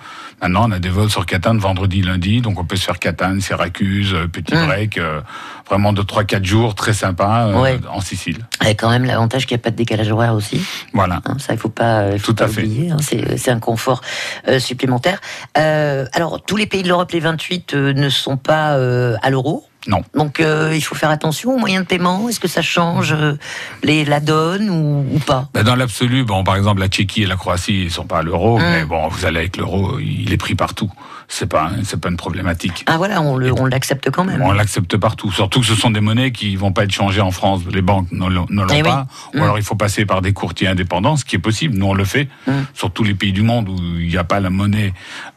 Maintenant, 0.40 0.68
on 0.68 0.70
a 0.70 0.78
des 0.78 0.88
vols 0.88 1.10
sur 1.10 1.26
Catane 1.26 1.58
vendredi, 1.58 2.00
lundi, 2.00 2.40
donc 2.40 2.60
on 2.60 2.64
peut 2.64 2.76
se 2.76 2.84
faire 2.84 3.00
Catane, 3.00 3.40
Syracuse, 3.40 4.14
euh, 4.14 4.28
petit 4.28 4.54
Mm. 4.54 4.66
break, 4.66 4.98
euh, 4.98 5.20
vraiment 5.68 5.92
de 5.92 6.00
3-4 6.02 6.44
jours, 6.44 6.76
très 6.76 6.92
sympa, 6.92 7.46
euh, 7.48 7.60
Ouais. 7.60 7.80
en 7.92 8.00
Sicile. 8.00 8.46
Avec 8.60 8.78
quand 8.80 8.90
même 8.90 9.04
l'avantage 9.04 9.46
qu'il 9.46 9.56
n'y 9.56 9.60
a 9.60 9.64
pas 9.64 9.70
de 9.72 9.76
décalage 9.76 10.10
horaire 10.12 10.34
aussi. 10.34 10.64
Voilà. 10.92 11.20
Hein, 11.26 11.36
ça, 11.38 11.54
il 11.54 11.58
faut 11.58 11.68
pas, 11.70 12.12
il 12.12 12.20
faut 12.20 12.26
Tout 12.32 12.36
pas 12.36 12.44
à 12.44 12.48
fait. 12.48 12.62
oublier. 12.62 12.90
hein, 12.92 12.98
c'est 13.00 13.50
un 13.50 13.58
confort 13.58 14.00
euh, 14.46 14.60
supplémentaire. 14.60 15.20
Alors, 15.56 16.40
tous 16.44 16.56
les 16.56 16.66
pays 16.66 16.84
de 16.84 16.88
l'Europe, 16.88 17.10
les 17.10 17.20
28, 17.20 17.74
euh, 17.74 17.92
ne 17.94 18.08
sont 18.08 18.36
pas 18.36 18.74
à 19.22 19.30
l'euro. 19.30 19.66
Non. 19.86 20.02
Donc, 20.14 20.40
euh, 20.40 20.72
il 20.74 20.80
faut 20.80 20.94
faire 20.94 21.10
attention 21.10 21.54
aux 21.54 21.58
moyens 21.58 21.84
de 21.84 21.88
paiement. 21.88 22.28
Est-ce 22.28 22.40
que 22.40 22.48
ça 22.48 22.62
change 22.62 23.12
euh, 23.12 23.34
les, 23.82 24.04
la 24.04 24.20
donne 24.20 24.70
ou, 24.70 25.04
ou 25.14 25.18
pas? 25.18 25.48
Ben, 25.52 25.62
dans 25.62 25.76
l'absolu, 25.76 26.24
bon, 26.24 26.42
par 26.42 26.56
exemple, 26.56 26.80
la 26.80 26.88
Tchéquie 26.88 27.22
et 27.22 27.26
la 27.26 27.36
Croatie, 27.36 27.84
ils 27.84 27.90
sont 27.90 28.06
pas 28.06 28.18
à 28.18 28.22
l'euro, 28.22 28.58
Mm. 28.58 28.62
mais 28.62 28.84
bon, 28.84 29.08
vous 29.08 29.24
allez 29.26 29.40
avec 29.40 29.56
l'euro, 29.56 29.98
il 29.98 30.32
est 30.32 30.36
pris 30.38 30.54
partout. 30.54 30.90
C'est 31.28 31.46
pas, 31.48 31.70
c'est 31.84 32.00
pas 32.00 32.10
une 32.10 32.16
problématique. 32.16 32.84
Ah 32.86 32.96
voilà, 32.96 33.20
on 33.22 33.36
le- 33.36 33.52
on 33.52 33.66
l'accepte 33.66 34.10
quand 34.10 34.24
même. 34.24 34.42
On 34.42 34.52
l'accepte 34.52 34.96
partout. 34.96 35.32
Surtout 35.32 35.60
que 35.60 35.66
ce 35.66 35.74
sont 35.74 35.90
des 35.90 36.00
monnaies 36.00 36.32
qui 36.32 36.54
vont 36.56 36.72
pas 36.72 36.84
être 36.84 36.92
changées 36.92 37.20
en 37.20 37.30
France. 37.30 37.62
Les 37.72 37.82
banques 37.82 38.08
ne 38.12 38.26
l'ont 38.28 38.46
Eh 38.72 38.82
pas. 38.82 39.06
Mm. 39.32 39.40
Ou 39.40 39.42
alors 39.44 39.58
il 39.58 39.64
faut 39.64 39.74
passer 39.74 40.04
par 40.06 40.22
des 40.22 40.32
courtiers 40.32 40.68
indépendants, 40.68 41.16
ce 41.16 41.24
qui 41.24 41.36
est 41.36 41.40
possible. 41.40 41.76
Nous, 41.76 41.86
on 41.86 41.94
le 41.94 42.04
fait. 42.04 42.28
Mm. 42.46 42.52
Sur 42.74 42.90
tous 42.92 43.04
les 43.04 43.14
pays 43.14 43.32
du 43.32 43.42
monde 43.42 43.68
où 43.68 43.76
il 43.98 44.08
n'y 44.08 44.16
a 44.16 44.24
pas 44.24 44.38
la 44.40 44.50
monnaie 44.50 44.92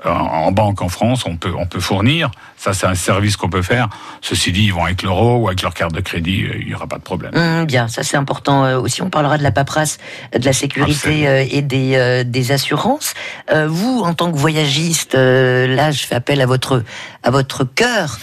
euh, 0.06 0.10
en 0.12 0.52
banque 0.52 0.82
en 0.82 0.90
France, 0.90 1.26
on 1.26 1.38
peut, 1.38 1.54
on 1.58 1.66
peut 1.66 1.80
fournir. 1.80 2.32
Ça, 2.58 2.74
c'est 2.74 2.88
un 2.88 2.96
service 2.96 3.38
qu'on 3.38 3.50
peut 3.50 3.62
faire. 3.62 3.88
Ceci 4.22 4.52
dit, 4.52 4.66
ils 4.66 4.74
vont 4.74 4.84
avec 4.84 5.04
l'euro 5.04 5.38
ou 5.38 5.48
avec 5.48 5.62
leur 5.62 5.74
carte 5.74 5.94
de 5.94 6.02
crédit, 6.02 6.44
euh, 6.44 6.58
il 6.60 6.68
n'y 6.68 6.74
aura 6.76 6.88
pas 6.88 6.98
de 6.98 7.04
problème. 7.04 7.32
Hum, 7.36 7.66
bien, 7.66 7.88
ça 7.88 8.04
c'est 8.04 8.18
important 8.18 8.66
euh, 8.66 8.80
aussi. 8.80 9.02
On 9.02 9.10
parlera 9.10 9.38
de 9.38 9.44
la 9.44 9.52
paperasse, 9.52 10.00
de 10.38 10.44
la 10.44 10.54
sécurité 10.54 11.48
et 11.52 11.62
des, 11.62 11.96
euh, 11.96 12.24
des 12.24 12.52
assurances. 12.52 13.14
Euh, 13.52 13.68
vous, 13.70 14.02
en 14.04 14.14
tant 14.14 14.32
que 14.32 14.38
voyagiste, 14.38 15.16
euh, 15.16 15.76
là, 15.78 15.92
je 15.92 16.06
fais 16.06 16.16
appel 16.16 16.42
à 16.42 16.46
votre 16.46 16.84
à 17.24 17.32
votre 17.32 17.64
cœur. 17.64 18.20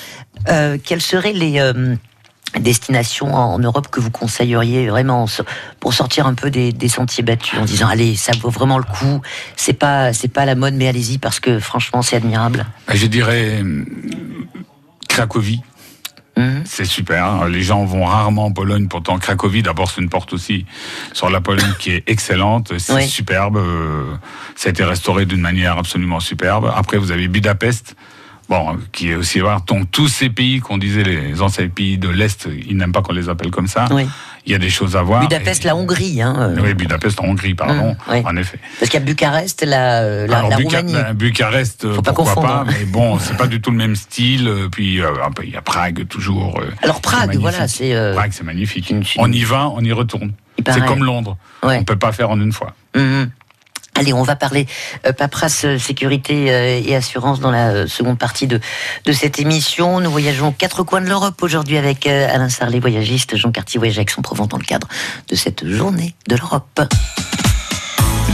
Euh, 0.49 0.77
quelles 0.85 1.01
seraient 1.01 1.33
les 1.33 1.59
euh, 1.61 1.95
destinations 2.59 3.33
en 3.35 3.59
Europe 3.59 3.89
que 3.89 4.01
vous 4.01 4.11
conseilleriez 4.11 4.89
vraiment 4.89 5.27
pour 5.81 5.95
sortir 5.95 6.27
un 6.27 6.35
peu 6.35 6.51
des, 6.51 6.73
des 6.73 6.89
sentiers 6.89 7.25
battus 7.25 7.59
en 7.59 7.65
disant 7.65 7.89
allez, 7.89 8.17
ça 8.17 8.33
vaut 8.39 8.51
vraiment 8.51 8.77
le 8.77 8.85
coup. 8.85 9.23
C'est 9.57 9.73
pas 9.73 10.13
c'est 10.13 10.29
pas 10.29 10.45
la 10.45 10.55
mode, 10.55 10.75
mais 10.75 10.89
allez-y 10.89 11.17
parce 11.19 11.41
que 11.41 11.59
franchement, 11.59 12.03
c'est 12.03 12.17
admirable. 12.17 12.67
Je 12.93 13.07
dirais 13.07 13.61
hum, 13.61 13.87
Cracovie. 15.09 15.63
Hum. 16.37 16.63
C'est 16.65 16.85
super. 16.85 17.25
hein. 17.25 17.49
Les 17.49 17.63
gens 17.63 17.85
vont 17.85 18.05
rarement 18.05 18.47
en 18.47 18.53
Pologne. 18.53 18.89
Pourtant, 18.89 19.19
Cracovie, 19.19 19.63
d'abord, 19.63 19.91
c'est 19.91 20.01
une 20.01 20.09
porte 20.09 20.33
aussi 20.33 20.67
sur 21.13 21.31
la 21.31 21.41
Pologne 21.41 21.75
qui 21.79 21.93
est 21.93 22.03
excellente. 22.09 22.73
C'est 22.79 22.93
Oui. 22.95 23.07
superbe. 23.09 23.57
euh, 23.57 24.15
Ça 24.57 24.69
a 24.69 24.71
été 24.71 24.83
restauré 24.85 25.27
d'une 25.27 25.41
manière 25.41 25.79
absolument 25.79 26.19
superbe. 26.21 26.73
Après, 26.75 26.97
vous 26.99 27.13
avez 27.13 27.29
Budapest. 27.29 27.95
Bon, 28.49 28.77
qui 28.93 29.11
est 29.11 29.15
aussi 29.15 29.41
voir. 29.41 29.63
Donc, 29.63 29.91
tous 29.91 30.09
ces 30.09 30.29
pays 30.29 30.61
qu'on 30.61 30.77
disait, 30.77 31.03
les 31.03 31.41
anciens 31.41 31.69
pays 31.69 31.97
de 31.97 32.09
l'Est, 32.11 32.47
ils 32.69 32.77
n'aiment 32.77 32.93
pas 32.93 33.01
qu'on 33.01 33.15
les 33.15 33.29
appelle 33.31 33.51
comme 33.51 33.69
ça. 33.69 33.87
Oui. 33.91 34.07
Il 34.47 34.53
y 34.53 34.55
a 34.55 34.59
des 34.59 34.69
choses 34.69 34.95
à 34.97 35.03
voir. 35.03 35.23
Budapest, 35.23 35.65
la 35.65 35.75
Hongrie, 35.75 36.21
hein, 36.21 36.35
euh, 36.39 36.57
oui, 36.63 36.75
Budapest 36.75 37.19
en 37.21 37.25
Hongrie, 37.25 37.55
pardon. 37.55 37.91
Hum, 37.93 37.97
oui. 38.11 38.23
En 38.27 38.37
effet. 38.37 38.59
parce 38.79 38.91
qu'il 38.91 39.01
y 39.01 39.03
a 39.03 39.07
Bucarest, 39.07 39.63
la, 39.65 40.03
euh, 40.03 40.27
la, 40.27 40.39
Alors, 40.41 40.51
la 40.51 40.57
Buca- 40.59 40.65
Roumanie. 40.81 40.93
ben, 40.93 41.15
Bucarest, 41.15 41.87
euh, 41.87 41.95
Faut 41.95 42.03
pas 42.03 42.13
pourquoi 42.13 42.35
confondre, 42.35 42.65
pas, 42.65 42.71
hein. 42.71 42.75
mais 42.79 42.85
bon, 42.85 43.19
c'est 43.19 43.39
pas 43.39 43.47
du 43.47 43.63
tout 43.63 43.71
le 43.71 43.79
même 43.79 43.97
style. 43.97 44.47
euh, 44.47 44.69
Puis 44.71 45.01
euh, 45.01 45.09
il 45.43 45.51
y 45.51 45.57
a 45.57 45.63
Prague 45.63 46.07
toujours. 46.09 46.61
euh, 46.61 46.67
Alors 46.83 47.01
Prague, 47.01 47.35
voilà, 47.39 47.67
c'est. 47.69 47.95
euh, 47.95 48.13
Prague, 48.13 48.33
c'est 48.35 48.45
magnifique. 48.45 48.93
On 49.17 49.33
y 49.33 49.45
va, 49.45 49.71
on 49.71 49.81
y 49.81 49.93
retourne. 49.93 50.33
C'est 50.69 50.85
comme 50.85 51.03
Londres. 51.05 51.39
Ouais. 51.63 51.79
On 51.81 51.85
peut 51.85 51.97
pas 51.97 52.13
faire 52.13 52.29
en 52.29 52.39
une 52.39 52.53
fois. 52.53 52.75
Mhm. 52.95 53.31
Allez, 53.97 54.13
on 54.13 54.23
va 54.23 54.35
parler 54.35 54.67
euh, 55.07 55.13
paperasse, 55.13 55.65
euh, 55.65 55.79
sécurité 55.79 56.53
euh, 56.53 56.81
et 56.85 56.97
assurance 56.97 57.39
dans 57.39 57.53
la 57.53 57.69
euh, 57.69 57.87
seconde 57.87 58.19
partie 58.19 58.47
de, 58.49 58.59
de 59.05 59.13
cette 59.13 59.39
émission. 59.39 60.01
Nous 60.01 60.11
voyageons 60.11 60.49
aux 60.49 60.53
quatre 60.53 60.83
coins 60.83 61.01
de 61.01 61.09
l'Europe 61.09 61.41
aujourd'hui 61.43 61.77
avec 61.77 62.07
euh, 62.07 62.29
Alain 62.29 62.49
Sarlet, 62.49 62.81
voyagiste, 62.81 63.37
Jean 63.37 63.53
Cartier, 63.53 63.79
voyage 63.79 63.97
avec 63.99 64.11
son 64.11 64.21
provence 64.23 64.49
dans 64.49 64.59
le 64.59 64.65
cadre 64.65 64.89
de 65.29 65.37
cette 65.37 65.67
journée 65.69 66.15
de 66.29 66.35
l'Europe. 66.37 66.81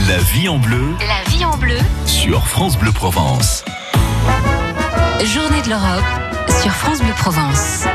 La 0.07 0.17
vie 0.17 0.49
en 0.49 0.57
bleu 0.57 0.95
La 1.07 1.31
vie 1.31 1.45
en 1.45 1.55
bleu, 1.57 1.77
sur 2.07 2.47
France 2.47 2.77
Bleu 2.77 2.91
Provence. 2.91 3.63
journée 5.23 5.61
de 5.61 5.69
l'Europe 5.69 6.03
sur 6.61 6.71
France 6.71 6.99
Bleu 7.01 7.13
Provence. 7.15 7.85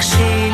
Qui 0.00 0.53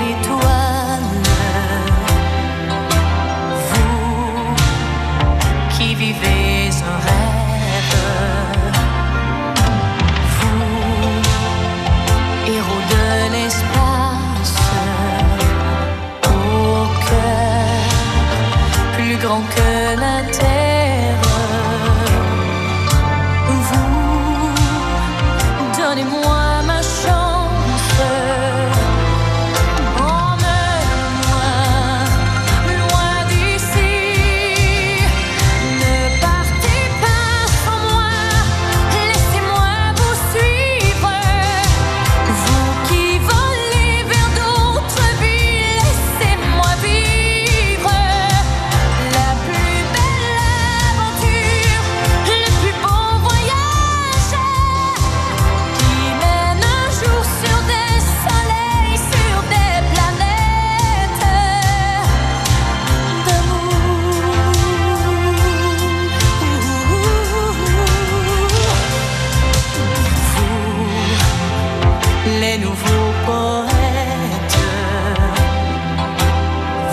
les 72.51 72.59
nouveaux 72.59 73.13
poètes, 73.27 74.59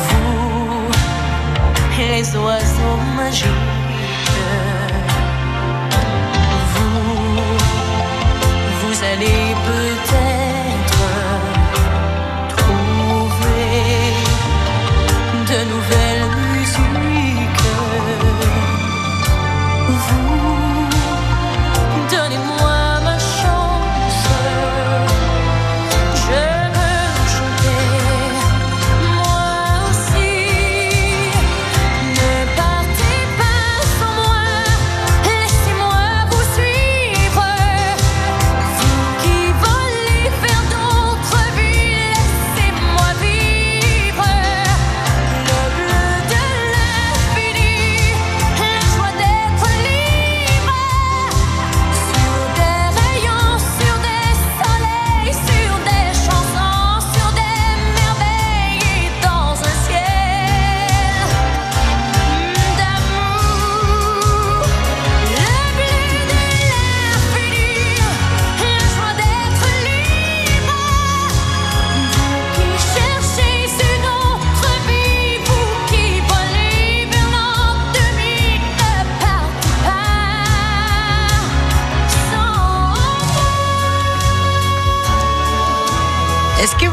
vous, 0.05 0.91
les 1.97 2.35
oiseaux 2.37 2.99
magiques. 3.15 3.66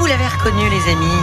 Vous 0.04 0.10
l'avez 0.10 0.26
reconnu, 0.26 0.68
les 0.68 0.92
amis 0.92 1.16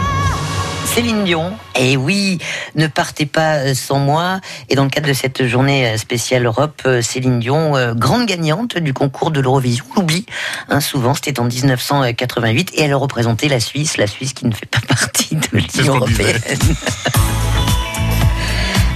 Céline 0.86 1.22
Dion. 1.22 1.52
Et 1.78 1.96
oui, 1.96 2.38
ne 2.74 2.88
partez 2.88 3.26
pas 3.26 3.58
euh, 3.58 3.74
sans 3.74 4.00
moi. 4.00 4.40
Et 4.68 4.74
dans 4.74 4.82
le 4.82 4.90
cadre 4.90 5.06
de 5.06 5.12
cette 5.12 5.46
journée 5.46 5.86
euh, 5.86 5.96
spéciale 5.96 6.46
Europe, 6.46 6.82
euh, 6.84 7.00
Céline 7.00 7.38
Dion, 7.38 7.74
grande 7.94 8.26
gagnante 8.26 8.76
du 8.78 8.92
concours 8.92 9.30
de 9.30 9.38
l'Eurovision, 9.38 9.84
on 9.92 10.00
l'oublie 10.00 10.26
hein, 10.68 10.80
souvent, 10.80 11.14
c'était 11.14 11.38
en 11.38 11.44
1988, 11.44 12.72
et 12.74 12.82
elle 12.82 12.94
représentait 12.96 13.46
la 13.46 13.60
Suisse, 13.60 13.98
la 13.98 14.08
Suisse 14.08 14.32
qui 14.32 14.46
ne 14.46 14.52
fait 14.52 14.66
pas 14.66 14.80
partie 14.88 15.36
de 15.36 15.46
l'Union 15.52 15.94
européenne. 15.94 16.40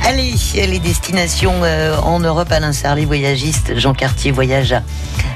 Allez, 0.08 0.34
les 0.54 0.78
destinations 0.78 1.64
euh, 1.64 1.96
en 1.98 2.20
Europe, 2.20 2.52
Alain 2.52 2.72
Sarlet, 2.72 3.04
voyagiste, 3.04 3.76
Jean 3.76 3.92
Cartier 3.92 4.30
voyage 4.30 4.72
à, 4.72 4.82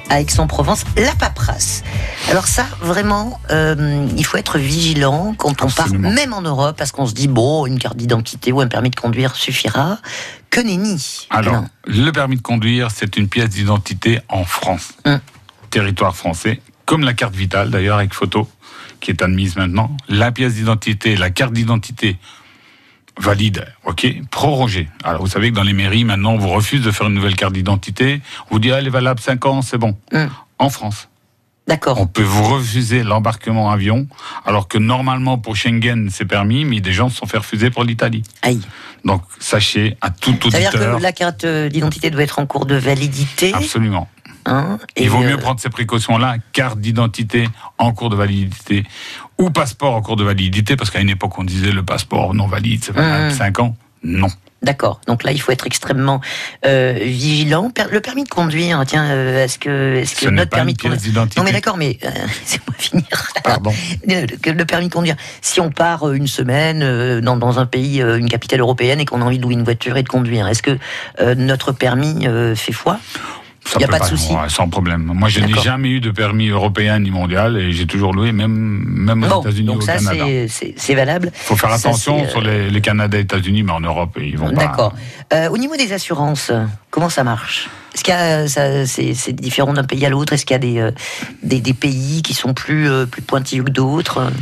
à 0.09 0.21
Aix-en-Provence. 0.21 0.85
La 0.97 1.13
paperasse. 1.17 1.83
Alors 2.31 2.47
ça, 2.47 2.65
vraiment, 2.81 3.41
euh, 3.51 4.07
il 4.17 4.25
faut 4.25 4.37
être 4.37 4.59
vigilant 4.59 5.35
quand 5.37 5.61
on 5.63 5.67
Absolument. 5.67 6.09
part, 6.09 6.13
même 6.13 6.33
en 6.33 6.43
Europe, 6.43 6.77
parce 6.79 6.93
qu'on 6.93 7.07
se 7.07 7.15
dit, 7.15 7.27
bon, 7.27 7.67
une 7.67 7.81
carte 7.81 7.97
d'identité 7.97 8.53
ou 8.53 8.61
un 8.61 8.69
permis 8.69 8.91
de 8.91 8.95
conduire 8.97 9.35
suffira. 9.35 9.99
Que 10.51 10.61
nenni. 10.61 11.27
Alors, 11.31 11.65
le 11.87 12.11
permis 12.13 12.37
de 12.37 12.43
conduire, 12.43 12.91
c'est 12.95 13.17
une 13.17 13.29
pièce 13.29 13.49
d'identité 13.51 14.21
en 14.29 14.45
France, 14.45 14.93
Hum. 15.05 15.19
territoire 15.71 16.15
français, 16.15 16.61
comme 16.87 17.03
la 17.03 17.13
carte 17.15 17.35
vitale 17.35 17.71
d'ailleurs 17.71 17.99
avec 17.99 18.15
photo, 18.15 18.49
qui 19.01 19.11
est 19.11 19.21
admise 19.21 19.57
maintenant. 19.57 19.91
La 20.09 20.31
pièce 20.31 20.55
d'identité, 20.55 21.17
la 21.17 21.31
carte 21.31 21.53
d'identité 21.55 22.19
valide, 23.21 23.67
ok, 23.85 24.07
prorogée. 24.31 24.89
Alors 25.05 25.21
vous 25.21 25.29
savez 25.29 25.51
que 25.51 25.57
dans 25.57 25.63
les 25.63 25.73
mairies 25.73 26.05
maintenant, 26.05 26.33
on 26.33 26.39
vous 26.39 26.49
refuse 26.49 26.83
de 26.83 26.91
faire 26.91 27.07
une 27.07 27.15
nouvelle 27.15 27.37
carte 27.37 27.53
d'identité, 27.53 28.21
on 28.51 28.55
vous 28.55 28.59
dit 28.59 28.73
ah, 28.73 28.79
elle 28.79 28.87
est 28.87 28.91
valable 28.91 29.21
5 29.21 29.47
ans, 29.47 29.63
c'est 29.63 29.79
bon. 29.79 29.97
Hum. 30.13 30.31
En 30.59 30.69
France, 30.69 31.09
D'accord. 31.67 31.99
on 32.01 32.07
peut 32.07 32.23
vous 32.23 32.45
refuser 32.45 33.03
l'embarquement 33.03 33.67
en 33.67 33.71
avion, 33.71 34.07
alors 34.45 34.69
que 34.69 34.79
normalement 34.79 35.39
pour 35.39 35.57
Schengen 35.57 36.09
c'est 36.11 36.25
permis, 36.25 36.65
mais 36.65 36.81
des 36.81 36.93
gens 36.93 37.09
se 37.09 37.17
sont 37.17 37.27
fait 37.27 37.39
refuser 37.39 37.71
pour 37.71 37.85
l'Italie. 37.85 38.23
Aïe. 38.43 38.61
Donc 39.05 39.23
sachez 39.39 39.97
à 40.01 40.11
tout 40.11 40.47
auditeur, 40.47 40.73
que 40.73 41.03
la 41.03 41.13
carte 41.13 41.45
euh, 41.45 41.69
d'identité 41.69 42.11
doit 42.11 42.23
être 42.23 42.39
en 42.39 42.47
cours 42.47 42.67
de 42.67 42.75
validité. 42.75 43.55
absolument. 43.55 44.09
Hein, 44.47 44.79
Il 44.97 45.11
vaut 45.11 45.23
euh, 45.23 45.29
mieux 45.31 45.37
prendre 45.37 45.61
ces 45.61 45.71
précautions-là, 45.71 46.37
carte 46.53 46.79
d'identité 46.81 47.49
en 47.79 47.93
cours 47.93 48.11
de 48.11 48.17
validité 48.17 48.85
ou 49.39 49.51
passeport 49.51 49.95
en 49.95 50.03
cours 50.03 50.17
de 50.17 50.25
validité, 50.25 50.77
parce 50.77 50.91
qu'à 50.91 51.01
une 51.01 51.11
époque 51.11 51.39
on 51.39 51.45
disait 51.45 51.73
le 51.73 51.83
passeport 51.83 52.35
non 52.35 52.47
valide, 52.47 52.85
c'est 52.85 52.93
valable 52.93 53.25
Mhm. 53.27 53.31
5 53.31 53.59
ans. 53.61 53.77
Non. 54.03 54.29
D'accord. 54.63 55.01
Donc 55.07 55.25
là, 55.25 55.33
il 55.33 55.41
faut 55.41 55.53
être 55.53 55.67
extrêmement 55.67 56.21
euh, 56.67 56.99
vigilant. 57.03 57.71
Le 57.91 58.01
permis 58.01 58.25
de 58.25 58.29
conduire, 58.29 58.83
tiens, 58.87 59.05
euh, 59.05 59.45
est-ce 59.45 59.59
que, 59.59 59.97
est-ce 59.97 60.15
que 60.15 60.21
Ce 60.27 60.29
notre 60.29 60.51
pas 60.51 60.57
permis 60.59 60.75
de 60.75 60.83
conduire. 60.83 61.27
Non, 61.39 61.45
mais 61.45 61.53
d'accord, 61.53 61.79
mais 61.79 61.99
euh, 62.05 62.11
laissez-moi 62.43 62.75
finir. 62.77 63.07
Pardon. 63.43 63.73
Le, 64.07 64.65
permis 64.65 64.89
de 64.89 64.93
conduire. 64.93 65.17
Si 65.41 65.61
on 65.61 65.71
part 65.71 66.07
euh, 66.09 66.13
une 66.13 66.27
semaine 66.27 66.83
euh, 66.83 67.23
dans, 67.23 67.39
dans 67.39 67.59
un 67.59 67.65
pays, 67.65 68.03
euh, 68.03 68.19
une 68.19 68.29
capitale 68.29 68.61
européenne, 68.61 69.01
et 69.01 69.07
qu'on 69.07 69.23
a 69.23 69.25
envie 69.25 69.39
de 69.39 69.43
louer 69.43 69.55
une 69.55 69.65
voiture 69.65 69.97
et 69.97 70.03
de 70.03 70.09
conduire, 70.09 70.47
est-ce 70.47 70.63
que 70.63 70.79
euh, 71.21 71.35
notre 71.35 71.73
permis 71.73 72.27
euh, 72.27 72.55
fait 72.55 72.73
foi? 72.73 73.01
Ça 73.65 73.79
Y 73.79 73.85
a 73.85 73.89
pas 73.89 73.99
de 74.01 74.05
souci. 74.05 74.33
sans 74.49 74.69
problème. 74.69 75.03
Moi, 75.15 75.29
je 75.29 75.41
n'ai 75.41 75.53
jamais 75.55 75.91
eu 75.91 76.01
de 76.01 76.11
permis 76.11 76.49
européen 76.49 76.99
ni 76.99 77.11
mondial 77.11 77.57
et 77.57 77.73
j'ai 77.73 77.87
toujours 77.87 78.13
loué, 78.13 78.33
même, 78.33 78.51
même 78.51 79.23
aux 79.23 79.41
États-Unis 79.43 79.69
ou 79.69 79.73
donc 79.75 79.83
au 79.83 79.87
ça, 79.87 79.95
Canada. 79.99 80.25
c'est- 80.49 80.95
valable. 80.95 81.31
Il 81.33 81.39
faut 81.39 81.57
faire 81.57 81.71
Ça, 81.71 81.89
attention 81.89 82.19
c'est, 82.21 82.25
euh, 82.27 82.31
sur 82.31 82.41
les, 82.41 82.71
les 82.71 82.81
Canada 82.81 83.17
et 83.19 83.21
États-Unis, 83.21 83.63
mais 83.63 83.73
en 83.73 83.81
Europe, 83.81 84.19
ils 84.21 84.37
vont 84.37 84.51
pas. 84.53 84.63
D'accord. 84.67 84.95
Euh, 85.33 85.49
au 85.51 85.59
niveau 85.59 85.77
des 85.77 85.93
assurances, 85.93 86.51
comment 86.91 87.11
ça 87.11 87.23
marche? 87.23 87.69
Est-ce 87.95 88.03
qu'il 88.03 88.15
y 88.15 88.17
a, 88.17 88.49
ça, 88.49 88.87
c'est, 88.87 89.33
différent 89.33 89.73
d'un 89.73 89.85
pays 89.85 90.05
à 90.07 90.09
l'autre? 90.11 90.33
Est-ce 90.33 90.47
qu'il 90.47 90.55
y 90.55 90.57
a 90.57 90.59
des, 90.59 90.79
euh, 90.79 90.91
des, 91.43 91.61
des 91.61 91.75
pays 91.75 92.23
qui 92.23 92.35
sont 92.35 92.55
plus, 92.55 92.89
plus 93.11 93.23
pointilleux 93.23 93.65
que 93.65 93.71
d'autres? 93.71 94.33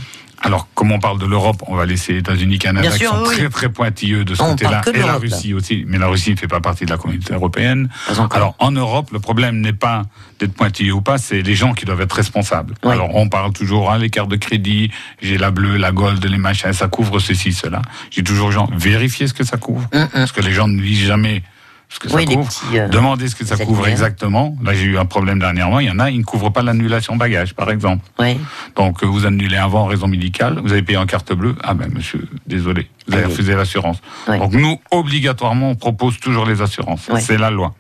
Alors, 0.43 0.69
comme 0.75 0.93
on 0.93 1.01
parle 1.01 1.19
de 1.19 1.27
l'Europe, 1.27 1.63
on 1.67 1.75
va 1.75 1.85
laisser 1.85 2.17
États-Unis, 2.17 2.59
Canada, 2.59 2.91
qui 2.91 3.05
sont 3.05 3.25
oui. 3.27 3.37
très 3.37 3.49
très 3.49 3.69
pointilleux 3.69 4.25
de 4.25 4.35
ce 4.35 4.43
côté-là, 4.43 4.83
et 4.95 4.99
la 4.99 5.07
là. 5.07 5.17
Russie 5.17 5.53
aussi. 5.53 5.85
Mais 5.87 5.99
la 5.99 6.07
Russie 6.07 6.31
ne 6.31 6.37
fait 6.37 6.49
pas 6.49 6.61
partie 6.61 6.85
de 6.85 6.91
la 6.91 6.97
communauté 6.97 7.35
européenne. 7.35 7.89
Alors, 8.31 8.55
en 8.59 8.71
Europe, 8.71 9.11
le 9.13 9.19
problème 9.19 9.61
n'est 9.61 9.73
pas 9.73 10.05
d'être 10.39 10.55
pointilleux 10.55 10.93
ou 10.93 11.01
pas, 11.01 11.19
c'est 11.19 11.43
les 11.43 11.55
gens 11.55 11.75
qui 11.75 11.85
doivent 11.85 12.01
être 12.01 12.13
responsables. 12.13 12.75
Alors, 12.85 13.15
on 13.15 13.29
parle 13.29 13.53
toujours, 13.53 13.91
hein, 13.91 13.99
les 13.99 14.11
cartes 14.11 14.31
de 14.31 14.37
crédit, 14.37 14.91
j'ai 15.21 15.39
la 15.39 15.51
bleue, 15.51 15.77
la 15.77 15.91
gold, 15.91 16.25
les 16.25 16.39
machins, 16.39 16.73
ça 16.73 16.89
couvre 16.89 17.19
ceci, 17.19 17.53
cela. 17.53 17.83
J'ai 18.11 18.23
toujours 18.23 18.53
gens, 18.53 18.69
vérifiez 18.77 19.27
ce 19.27 19.35
que 19.35 19.45
ça 19.45 19.57
couvre. 19.57 19.89
Hum, 19.93 20.03
hum. 20.03 20.09
Parce 20.13 20.33
que 20.33 20.41
les 20.41 20.53
gens 20.53 20.69
ne 20.69 20.81
lisent 20.81 21.07
jamais 21.07 21.43
ce 21.91 21.99
que 21.99 22.09
Oui, 22.15 22.27
les 22.27 22.35
couvre. 22.37 22.49
petits, 22.49 22.79
euh, 22.79 22.89
Demandez 22.89 23.29
ce 23.29 23.35
que 23.35 23.45
ça 23.47 23.57
couvre 23.57 23.79
annuaires. 23.79 23.93
exactement. 23.93 24.57
Là, 24.63 24.75
j'ai 24.75 24.85
eu 24.85 24.99
un 24.99 25.07
problème 25.07 25.39
dernièrement. 25.39 25.81
Il 25.81 25.87
y 25.87 25.91
en 25.91 25.99
a, 25.99 26.11
ils 26.11 26.19
ne 26.19 26.25
couvrent 26.25 26.51
pas 26.53 26.63
l'annulation 26.63 27.17
bagage, 27.17 27.55
par 27.55 27.71
exemple. 27.71 28.05
Oui. 28.19 28.39
Donc, 28.77 29.03
euh, 29.03 29.07
vous 29.07 29.25
annulez 29.27 29.57
avant 29.57 29.83
en 29.83 29.87
raison 29.87 30.07
médicale, 30.07 30.61
vous 30.63 30.73
avez 30.73 30.83
payé 30.83 30.99
en 30.99 31.07
carte 31.07 31.33
bleue. 31.33 31.57
Ah 31.63 31.73
ben, 31.75 31.91
monsieur, 31.93 32.29
désolé, 32.47 32.91
vous 33.07 33.15
avez 33.15 33.23
Ah 33.23 33.27
oui. 33.27 33.33
refusé 33.33 33.55
l'assurance. 33.55 33.99
Oui. 34.29 34.39
Donc, 34.39 34.53
nous, 34.53 34.79
obligatoirement, 34.91 35.71
on 35.71 35.75
propose 35.77 36.21
toujours 36.21 36.45
les 36.45 36.61
assurances. 36.61 37.09
C'est 37.21 37.39
la 37.39 37.51
loi. 37.51 37.75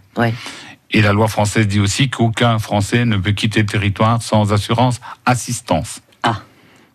Et 0.91 1.03
la 1.03 1.13
loi 1.13 1.29
française 1.29 1.67
dit 1.69 1.81
aussi 1.81 2.09
qu'aucun 2.09 2.59
Français 2.59 3.05
ne 3.05 3.19
peut 3.19 3.33
quitter 3.33 3.61
le 3.61 3.67
territoire 3.67 4.23
sans 4.23 4.55
assurance 4.55 5.01
assistance. 5.27 6.01
Ah. 6.23 6.39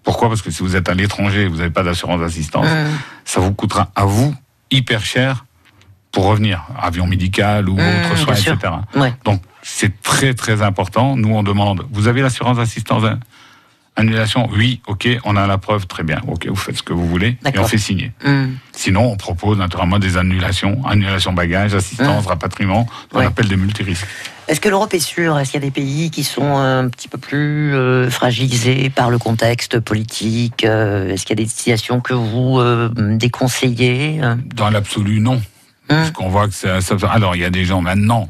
Pourquoi? 0.04 0.30
Parce 0.30 0.42
que 0.42 0.50
si 0.50 0.64
vous 0.64 0.76
êtes 0.76 0.90
à 0.90 0.96
l'étranger 0.96 1.42
et 1.44 1.48
vous 1.48 1.58
n'avez 1.58 1.70
pas 1.70 1.84
d'assurance 1.84 2.22
assistance, 2.24 2.66
Hum. 2.66 2.88
ça 3.24 3.40
vous 3.40 3.54
coûtera 3.54 3.92
à 3.96 4.06
vous 4.06 4.34
hyper 4.72 5.06
cher 5.06 5.46
pour 6.14 6.26
revenir, 6.26 6.64
avion 6.82 7.06
médical 7.08 7.68
ou 7.68 7.74
Hum, 7.74 7.80
autre 8.12 8.18
soin, 8.18 8.34
etc. 8.36 8.56
Ouais. 8.96 9.14
Donc 9.26 9.42
c'est 9.64 10.02
très 10.02 10.34
très 10.34 10.62
important. 10.62 11.18
Nous 11.18 11.34
on 11.36 11.44
demande, 11.44 11.86
vous 11.92 12.08
avez 12.08 12.22
l'assurance 12.22 12.60
assistance 12.60 13.04
hein 13.04 13.20
annulation? 13.96 14.50
Oui, 14.56 14.82
ok, 14.88 15.08
on 15.24 15.36
a 15.36 15.46
la 15.46 15.58
preuve, 15.60 15.86
très 15.86 16.02
bien. 16.04 16.20
Ok, 16.28 16.48
vous 16.48 16.56
faites 16.56 16.78
ce 16.78 16.84
que 16.84 16.94
vous 16.94 17.08
voulez 17.08 17.38
et 17.54 17.60
on 17.60 17.64
fait 17.66 17.78
signer. 17.78 18.12
Hum. 18.26 18.56
Sinon, 18.72 19.12
on 19.12 19.18
propose 19.18 19.58
naturellement 19.60 20.00
des 20.00 20.18
annulations, 20.18 20.84
annulation 20.86 21.32
bagage, 21.34 21.76
assistance, 21.76 22.26
rapatriement, 22.26 22.88
ce 22.88 23.10
qu'on 23.10 23.18
Hum. 23.18 23.22
Ouais. 23.22 23.28
appelle 23.28 23.48
des 23.50 23.56
multirisques. 23.58 24.08
Est-ce 24.48 24.60
que 24.60 24.68
l'Europe 24.68 24.94
est 24.94 25.00
sûre? 25.00 25.38
Est-ce 25.40 25.52
qu'il 25.52 25.62
y 25.62 25.64
a 25.64 25.68
des 25.68 25.72
pays 25.72 26.10
qui 26.12 26.24
sont 26.26 26.58
un 26.58 26.90
petit 26.90 27.08
peu 27.08 27.18
plus 27.18 27.74
euh, 27.76 28.10
fragilisés 28.10 28.90
par 28.90 29.10
le 29.10 29.18
contexte 29.18 29.80
politique 29.80 30.66
Euh, 30.66 31.14
Est-ce 31.14 31.26
qu'il 31.26 31.32
y 31.38 31.40
a 31.42 31.44
des 31.44 31.50
destinations 31.50 32.02
que 32.02 32.14
vous 32.14 32.60
euh, 32.60 32.90
déconseillez? 32.98 34.20
Dans 34.56 34.70
l'absolu, 34.70 35.20
non. 35.22 35.42
Parce 35.96 36.12
qu'on 36.12 36.30
voit 36.30 36.48
que 36.48 36.54
c'est. 36.54 36.82
ça- 36.82 36.96
Alors, 37.12 37.36
il 37.36 37.42
y 37.42 37.46
a 37.46 37.50
des 37.50 37.66
gens 37.66 37.82
maintenant, 37.82 38.30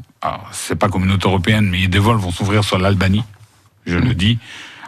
c'est 0.52 0.76
pas 0.76 0.88
communauté 0.88 1.26
européenne, 1.28 1.68
mais 1.70 1.86
des 1.86 1.98
vols 1.98 2.16
vont 2.18 2.30
s'ouvrir 2.30 2.64
sur 2.64 2.78
l'Albanie, 2.78 3.24
je 3.86 3.96
le 3.98 4.14
dis. 4.14 4.38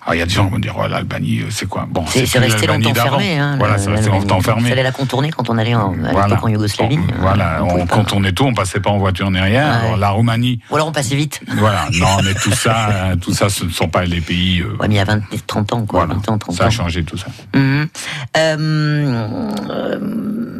Alors, 0.06 0.14
il 0.14 0.18
y 0.20 0.22
a 0.22 0.26
des 0.26 0.32
gens 0.34 0.46
qui 0.46 0.52
vont 0.52 0.58
dire, 0.60 0.74
oh, 0.78 0.86
l'Albanie, 0.86 1.40
euh, 1.40 1.46
c'est 1.50 1.66
quoi? 1.66 1.84
Bon, 1.90 2.04
C'est 2.06 2.26
c'est 2.26 2.38
resté 2.38 2.68
longtemps 2.68 2.94
fermé. 2.94 3.36
Hein, 3.38 3.56
Voilà, 3.58 3.76
c'est 3.76 3.90
resté 3.90 4.08
longtemps 4.08 4.38
Il 4.38 4.44
fermé. 4.44 4.68
fallait 4.68 4.84
la 4.84 4.92
contourner 4.92 5.32
quand 5.32 5.50
on 5.50 5.58
allait 5.58 5.74
en, 5.74 5.94
Voilà. 6.12 6.40
en 6.40 6.46
Yougoslavie. 6.46 6.96
On- 6.96 7.02
hein, 7.12 7.16
Voilà, 7.18 7.58
on 7.62 7.64
on, 7.64 7.68
pouvait 7.70 7.86
pas. 7.86 7.94
contournait 7.96 8.30
tout, 8.30 8.44
on 8.44 8.54
passait 8.54 8.78
pas 8.78 8.90
en 8.90 8.98
voiture 8.98 9.28
ni 9.32 9.40
rien. 9.40 9.68
Alors, 9.68 9.96
la 9.96 10.10
Roumanie, 10.10 10.60
Ou 10.70 10.76
alors 10.76 10.86
on 10.86 10.92
passait 10.92 11.16
vite. 11.16 11.40
voilà, 11.58 11.86
non, 11.98 12.18
mais 12.24 12.34
tout 12.34 12.52
ça, 12.52 12.88
euh, 12.90 13.16
tout 13.16 13.32
ça, 13.34 13.48
ce 13.48 13.64
ne 13.64 13.70
sont 13.70 13.88
pas 13.88 14.04
les 14.04 14.20
pays. 14.20 14.60
euh, 14.60 14.76
Ouais, 14.78 14.86
mais 14.86 14.94
il 14.94 14.98
y 14.98 15.00
a 15.00 15.04
20, 15.06 15.22
30 15.44 15.72
ans, 15.72 15.84
quoi. 15.84 16.04
voilà, 16.04 16.14
20 16.14 16.28
ans, 16.34 16.38
30 16.38 16.54
ça 16.54 16.64
a 16.64 16.66
ans. 16.68 16.70
changé 16.70 17.02
tout 17.02 17.16
ça. 17.16 17.26
Euh, 17.56 17.84
euh, 18.36 19.50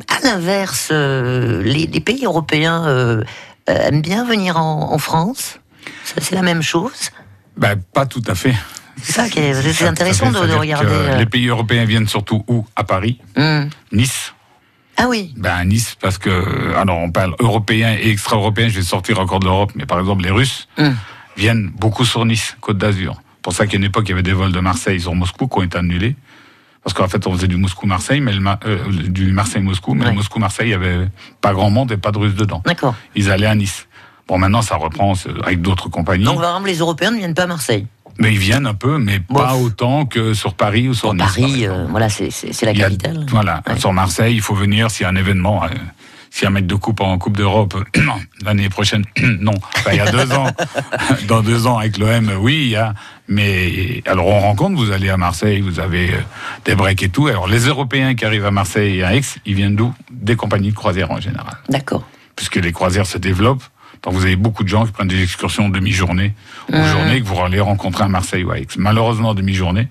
à 0.09 0.25
l'inverse, 0.27 0.91
les, 0.91 1.87
les 1.87 2.01
pays 2.01 2.25
européens 2.25 3.23
aiment 3.69 4.03
bien 4.03 4.25
venir 4.25 4.57
en, 4.57 4.93
en 4.93 4.99
France? 4.99 5.61
C'est 6.21 6.33
la 6.35 6.43
même 6.43 6.63
chose? 6.63 7.11
Ben, 7.57 7.77
pas 7.95 8.07
tout 8.07 8.23
à 8.27 8.35
fait. 8.35 8.55
C'est 9.03 9.13
ça 9.13 9.29
qui 9.29 9.39
est, 9.41 9.55
c'est 9.55 9.73
Ça- 9.73 9.89
intéressant 9.89 10.33
ça 10.33 10.47
de, 10.47 10.53
regarder. 10.55 10.89
euh, 10.91 11.19
Les 11.19 11.27
pays 11.27 11.49
européens 11.49 11.85
viennent 11.85 12.09
surtout 12.09 12.45
où? 12.49 12.65
À 12.77 12.85
Paris, 12.85 13.21
hum. 13.37 13.69
Nice. 13.93 14.33
Ah 14.97 15.07
oui. 15.09 15.35
Ben 15.37 15.53
à 15.55 15.65
Nice, 15.65 15.95
parce 16.01 16.17
que, 16.17 16.75
alors 16.75 16.97
on 16.99 17.11
parle 17.11 17.35
européen 17.39 17.95
et 18.01 18.11
extra-européen, 18.11 18.69
je 18.69 18.77
vais 18.77 18.83
sortir 18.83 19.21
encore 19.21 19.41
de 19.41 19.45
l'Europe, 19.45 19.73
mais 19.75 19.85
par 19.85 19.99
exemple 20.01 20.23
les 20.25 20.31
Russes 20.31 20.69
Hum. 20.79 20.97
viennent 21.37 21.71
beaucoup 21.79 22.05
sur 22.07 22.25
Nice, 22.25 22.57
Côte 22.63 22.79
d'Azur. 22.79 23.21
Pour 23.43 23.53
ça 23.53 23.67
qu'à 23.67 23.77
une 23.77 23.85
époque, 23.85 24.05
il 24.09 24.11
y 24.11 24.13
avait 24.15 24.23
des 24.23 24.33
vols 24.33 24.53
de 24.53 24.61
Marseille 24.61 25.01
sur 25.01 25.15
Moscou 25.15 25.47
qui 25.47 25.59
ont 25.59 25.63
été 25.63 25.77
annulés. 25.79 26.17
Parce 26.83 26.95
qu'en 26.95 27.09
fait, 27.09 27.27
on 27.27 27.33
faisait 27.35 27.49
du 27.49 27.57
Moscou-Marseille, 27.57 28.21
mais 28.21 28.33
le 28.33 28.41
Ma- 28.41 28.59
euh, 28.65 28.79
du 28.91 29.33
Marseille-Moscou, 29.33 29.95
mais 29.95 30.05
Ouais. 30.05 30.11
le 30.11 30.17
Moscou-Marseille, 30.17 30.69
il 30.69 30.71
y 30.71 30.75
avait 30.75 31.09
pas 31.41 31.53
grand 31.53 31.69
monde 31.69 31.91
et 31.93 31.97
pas 31.97 32.13
de 32.13 32.19
Russes 32.19 32.35
dedans. 32.37 32.63
D'accord. 32.65 32.95
Ils 33.17 33.31
allaient 33.31 33.47
à 33.47 33.55
Nice. 33.57 33.87
Bon, 34.29 34.39
maintenant, 34.39 34.63
ça 34.63 34.77
reprend 34.77 35.13
avec 35.45 35.61
d'autres 35.63 35.89
compagnies. 35.89 36.25
Donc, 36.25 36.41
par 36.41 36.51
exemple, 36.51 36.69
les 36.69 36.79
Européens 36.79 37.11
ne 37.11 37.19
viennent 37.19 37.35
pas 37.35 37.43
à 37.43 37.47
Marseille. 37.49 37.87
Mais 38.19 38.33
ils 38.33 38.39
viennent 38.39 38.67
un 38.67 38.75
peu, 38.75 38.99
mais 38.99 39.21
pas 39.21 39.55
autant 39.57 40.07
que 40.07 40.33
sur 40.35 40.55
Paris 40.55 40.89
ou 40.89 40.95
sur 40.95 41.13
Nice. 41.13 41.23
par 41.23 41.35
Paris, 41.35 41.67
euh, 41.67 41.87
voilà, 41.91 42.09
c'est 42.09 42.31
la 42.63 42.71
a- 42.71 42.75
capitale. 42.75 43.27
voilà, 43.29 43.63
Ouais. 43.69 43.79
sur 43.79 43.93
Marseille, 43.93 44.35
il 44.35 44.41
faut 44.43 44.55
venir 44.55 44.91
s'il 44.91 45.03
y 45.03 45.07
a 45.07 45.11
un 45.11 45.17
événement. 45.17 45.65
euh, 45.65 45.69
s'il 46.31 46.43
y 46.43 46.47
a 46.47 46.49
un 46.51 46.53
mec 46.53 46.67
de 46.67 46.75
coupe 46.75 47.01
en 47.01 47.17
Coupe 47.17 47.37
d'Europe, 47.37 47.83
l'année 48.45 48.69
prochaine, 48.69 49.05
non. 49.41 49.55
Enfin, 49.77 49.93
il 49.93 49.97
y 49.97 50.01
a 50.01 50.11
deux 50.11 50.31
ans, 50.33 50.47
dans 51.29 51.41
deux 51.43 51.67
ans 51.67 51.79
avec 51.79 51.97
l'OM, 51.97 52.31
oui, 52.41 52.57
il 52.65 52.69
y 52.69 52.77
a. 52.77 52.93
Mais 53.29 54.03
alors 54.07 54.27
on 54.27 54.41
rencontre, 54.41 54.77
vous 54.77 54.91
allez 54.93 55.09
à 55.09 55.17
Marseille, 55.17 55.61
vous 55.63 55.81
avez 55.81 56.11
euh, 56.11 56.19
des 56.67 56.75
breaks 56.75 57.03
et 57.03 57.09
tout. 57.09 57.27
Alors 57.29 57.49
les 57.49 57.67
Européens 57.67 58.15
qui 58.15 58.25
arrivent 58.27 58.45
à 58.47 58.51
Marseille 58.51 58.99
et 58.99 59.03
à 59.05 59.15
Aix, 59.15 59.23
ils 59.47 59.55
viennent 59.55 59.77
d'où? 59.77 59.95
Des 60.11 60.37
compagnies 60.37 60.71
de 60.71 60.77
croisière 60.77 61.11
en 61.11 61.21
général. 61.21 61.55
D'accord. 61.71 62.07
Puisque 62.35 62.57
les 62.57 62.73
croisières 62.73 63.07
se 63.07 63.19
développent. 63.19 63.65
Donc 64.07 64.15
vous 64.15 64.25
avez 64.25 64.37
beaucoup 64.37 64.63
de 64.63 64.69
gens 64.69 64.87
qui 64.87 64.93
prennent 64.93 65.09
des 65.09 65.23
excursions 65.23 65.69
demi-journée 65.69 66.33
ou 66.73 66.77
Mhm. 66.77 66.85
journée 66.85 67.21
que 67.21 67.27
vous 67.27 67.39
allez 67.41 67.61
rencontrer 67.61 68.05
à 68.05 68.09
Marseille 68.09 68.45
ou 68.45 68.53
à 68.53 68.59
Aix. 68.59 68.67
Malheureusement, 68.79 69.35
demi-journée. 69.35 69.89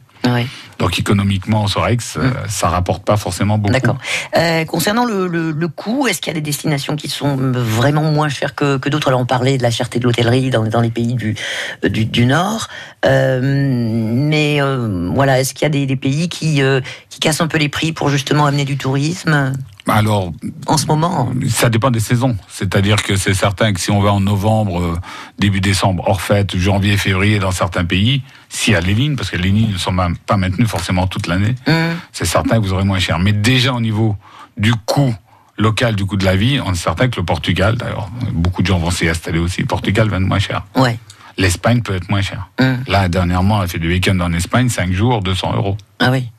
Donc 0.79 0.97
économiquement, 0.97 1.67
c'est 1.67 1.79
vrai 1.79 1.97
que 1.97 2.03
ça, 2.47 2.69
rapporte 2.69 3.05
pas 3.05 3.15
forcément 3.15 3.59
beaucoup. 3.59 3.71
D'accord. 3.73 3.97
Euh, 4.35 4.65
concernant 4.65 5.05
le, 5.05 5.27
le- 5.27 5.51
le 5.51 5.67
coût, 5.67 6.07
est-ce 6.07 6.19
qu'il 6.19 6.31
y 6.33 6.35
a 6.35 6.39
des 6.39 6.41
destinations 6.41 6.95
qui 6.95 7.09
sont 7.09 7.37
vraiment 7.37 8.01
moins 8.11 8.27
chères 8.27 8.55
que, 8.55 8.77
que 8.77 8.89
d'autres? 8.89 9.09
Alors 9.09 9.19
on 9.19 9.27
parlait 9.27 9.59
de 9.59 9.63
la 9.63 9.69
cherté 9.69 9.99
de 9.99 10.03
l'hôtellerie 10.05 10.49
dans, 10.49 10.63
dans 10.63 10.81
les 10.81 10.89
pays 10.89 11.13
du, 11.13 11.35
du, 11.83 12.05
du 12.05 12.25
Nord, 12.25 12.69
Euh, 13.05 13.39
mais 13.43 14.61
euh, 14.61 15.11
voilà, 15.13 15.39
est-ce 15.39 15.53
qu'il 15.53 15.63
y 15.63 15.67
a 15.67 15.69
des, 15.69 15.85
des 15.85 15.95
pays 15.95 16.27
qui, 16.27 16.63
euh, 16.63 16.81
qui 17.11 17.19
cassent 17.19 17.41
un 17.41 17.47
peu 17.47 17.59
les 17.59 17.69
prix 17.69 17.91
pour 17.91 18.09
justement 18.09 18.47
amener 18.47 18.65
du 18.65 18.77
tourisme? 18.77 19.53
Alors, 19.87 20.31
en 20.65 20.77
ce 20.77 20.87
moment 20.87 21.31
ça 21.47 21.69
dépend 21.69 21.91
des 21.91 21.99
saisons. 21.99 22.35
C'est-à-dire 22.47 23.03
que 23.03 23.15
c'est 23.15 23.33
certain 23.35 23.71
que 23.71 23.79
si 23.79 23.91
on 23.91 24.01
va 24.01 24.11
en 24.13 24.19
novembre, 24.19 24.81
euh, 24.81 24.99
début 25.37 25.61
décembre, 25.61 26.03
hors 26.07 26.21
fête, 26.21 26.57
janvier, 26.57 26.97
février, 26.97 27.37
dans 27.39 27.51
certains 27.51 27.85
pays, 27.85 28.23
s'il 28.49 28.73
y 28.73 28.75
a 28.75 28.81
les 28.81 28.93
lignes, 28.95 29.15
parce 29.15 29.29
que 29.29 29.37
les 29.37 29.49
lignes 29.51 29.73
ne 29.73 29.77
sont 29.77 29.95
pas 30.25 30.37
maintenues 30.37 30.65
forcément 30.65 31.05
toute 31.07 31.27
l'année, 31.27 31.55
Hum, 31.67 31.95
c'est 32.11 32.25
certain 32.25 32.55
que 32.57 32.61
vous 32.65 32.73
aurez 32.73 32.83
moins 32.83 32.99
cher. 32.99 33.19
Mais 33.19 33.31
déjà 33.33 33.73
au 33.73 33.79
niveau 33.81 34.15
du 34.57 34.73
coût 34.73 35.13
local, 35.57 35.95
du 35.95 36.05
coût 36.05 36.17
de 36.17 36.25
la 36.25 36.35
vie, 36.35 36.59
on 36.65 36.71
est 36.73 36.75
certain 36.75 37.07
que 37.07 37.17
le 37.17 37.25
Portugal, 37.25 37.75
d'ailleurs, 37.75 38.09
beaucoup 38.33 38.61
de 38.61 38.67
gens 38.67 38.79
vont 38.79 38.91
s'y 38.91 39.07
installer 39.07 39.39
aussi, 39.39 39.61
le 39.61 39.67
Portugal 39.67 40.09
va 40.09 40.17
être 40.17 40.23
moins 40.23 40.39
cher. 40.39 40.65
Ouais. 40.75 40.97
L'Espagne 41.37 41.81
peut 41.81 41.93
être 41.95 42.09
moins 42.09 42.21
cher. 42.21 42.49
Hum. 42.59 42.77
Là, 42.87 43.07
dernièrement, 43.07 43.59
a 43.59 43.67
fait 43.67 43.79
du 43.79 43.87
week-end 43.89 44.19
en 44.19 44.33
Espagne, 44.33 44.69
5 44.69 44.91
jours, 44.93 45.21
200 45.21 45.53
euros. 45.55 45.77
Ah 45.99 46.09
oui. 46.11 46.29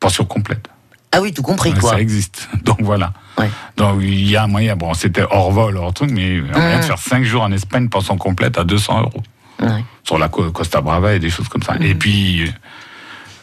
Pension 0.00 0.24
complète. 0.24 0.68
Ah 1.12 1.20
oui, 1.22 1.32
tout 1.32 1.42
compris 1.42 1.72
quoi. 1.74 1.90
Ça 1.92 2.00
existe. 2.00 2.48
Donc 2.64 2.78
voilà. 2.82 3.12
Ouais. 3.38 3.50
Donc 3.76 4.00
il 4.02 4.28
y 4.28 4.36
a 4.36 4.42
un 4.44 4.46
moyen. 4.48 4.76
Bon, 4.76 4.92
c'était 4.94 5.22
hors 5.30 5.50
vol, 5.52 5.76
hors 5.76 5.92
truc, 5.94 6.10
mais 6.10 6.40
moyen 6.40 6.76
Mm. 6.78 6.80
de 6.80 6.84
faire 6.84 6.98
5 6.98 7.24
jours 7.24 7.42
en 7.42 7.52
Espagne, 7.52 7.88
pension 7.88 8.16
complète 8.16 8.58
à 8.58 8.64
200 8.64 9.00
euros. 9.02 9.22
Ouais. 9.62 9.84
Sur 10.04 10.18
la 10.18 10.28
co- 10.28 10.50
Costa 10.52 10.80
Brava 10.80 11.14
et 11.14 11.18
des 11.18 11.30
choses 11.30 11.48
comme 11.48 11.62
ça. 11.62 11.74
Et 11.80 11.94
puis, 11.94 12.52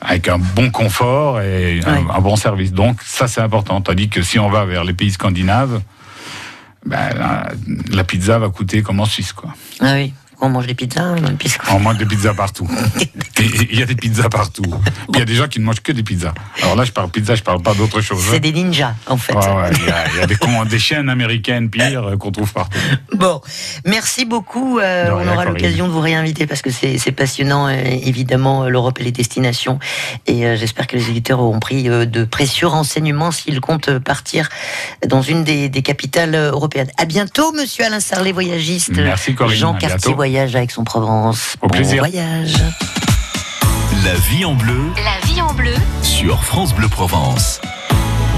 avec 0.02 0.28
un 0.28 0.38
bon 0.38 0.70
confort 0.70 1.42
et 1.42 1.80
un, 1.86 1.94
Ouais. 2.04 2.04
un 2.14 2.20
bon 2.22 2.36
service. 2.36 2.72
Donc 2.74 3.02
ça, 3.04 3.28
c'est 3.28 3.42
important. 3.42 3.82
Tandis 3.82 4.10
que 4.10 4.22
si 4.22 4.38
on 4.38 4.50
va 4.50 4.66
vers 4.66 4.84
les 4.84 4.94
pays 4.94 5.12
scandinaves, 5.12 5.82
ben, 6.86 7.10
la, 7.18 7.48
la 7.92 8.04
pizza 8.04 8.38
va 8.40 8.50
coûter 8.50 8.82
comme 8.84 9.00
en 9.00 9.06
Suisse, 9.06 9.34
quoi. 9.34 9.52
Ah 9.80 9.94
oui. 9.94 10.14
On 10.46 10.50
mange 10.50 10.68
des 10.68 10.74
pizzas, 10.76 11.16
On 11.72 11.80
mange 11.80 11.98
des 11.98 12.06
pizzas 12.06 12.34
partout. 12.34 12.68
Il 13.40 13.80
y 13.80 13.82
a 13.82 13.86
des 13.86 13.96
pizzas 13.96 14.28
partout. 14.28 14.64
Il 15.14 15.20
y 15.20 15.22
a 15.22 15.26
des 15.26 15.36
gens 15.36 15.48
qui 15.48 15.60
ne 15.62 15.66
mangent 15.66 15.82
que 15.82 15.94
des 15.94 16.04
pizzas. 16.04 16.34
Alors 16.62 16.76
là, 16.76 16.84
je 16.84 16.92
parle 16.92 17.10
pizza, 17.10 17.34
je 17.36 17.44
parle 17.44 17.62
pas 17.62 17.74
d'autre 17.74 18.02
chose. 18.02 18.20
hein. 18.28 18.32
C'est 18.34 18.40
des 18.42 18.52
ninjas 18.52 18.94
en 19.08 19.16
fait. 19.16 19.34
Ouais, 19.34 19.70
il 19.72 19.86
y 19.86 19.90
a, 19.90 20.06
il 20.14 20.20
y 20.20 20.22
a 20.22 20.66
des, 20.66 20.80
chaînes 20.80 21.08
américaines 21.10 21.70
pires 21.70 22.16
qu'on 22.20 22.32
trouve 22.32 22.52
partout. 22.52 22.78
Bon, 23.14 23.40
merci 23.86 24.26
beaucoup. 24.26 24.80
Euh, 24.80 25.12
on 25.12 25.28
aura 25.28 25.46
l'occasion 25.46 25.88
de 25.88 25.94
vous 25.94 26.02
réinviter 26.02 26.46
parce 26.46 26.62
que 26.62 26.70
c'est 26.72 27.12
passionnant, 27.14 27.68
euh, 27.68 27.72
évidemment, 28.04 28.64
euh, 28.64 28.70
l'Europe 28.70 29.00
et 29.00 29.04
les 29.06 29.12
destinations. 29.12 29.80
Et 30.28 30.46
euh, 30.46 30.58
j'espère 30.58 30.88
que 30.88 30.98
les 30.98 31.10
éditeurs 31.10 31.40
auront 31.40 31.60
pris 31.60 31.84
de 31.84 32.26
précieux 32.26 32.68
renseignements 32.68 33.32
s'ils 33.32 33.62
comptent 33.62 33.98
partir 34.00 34.50
dans 35.08 35.22
une 35.22 35.44
des, 35.46 35.70
des 35.70 35.82
capitales 35.82 36.36
européennes. 36.36 36.92
À 36.98 37.06
bientôt, 37.06 37.54
monsieur 37.54 37.86
Alain 37.86 38.02
Sarlet, 38.02 38.34
voyagiste. 38.34 38.92
Merci, 38.94 39.36
Corinne. 39.36 39.58
Jean 39.58 39.74
Cartier. 39.76 40.14
Voyage 40.34 40.56
avec 40.56 40.72
son 40.72 40.84
Provence. 40.84 41.58
Au 41.62 41.68
bon 41.68 41.76
plaisir. 41.76 42.00
voyage. 42.00 42.56
La 44.04 44.16
vie 44.16 44.46
en 44.46 44.56
bleu 44.56 44.92
La 44.96 45.28
vie 45.28 45.40
en 45.44 45.54
bleu 45.54 45.76
sur 46.02 46.44
France 46.44 46.74
Bleu 46.74 46.88
Provence. 46.88 47.62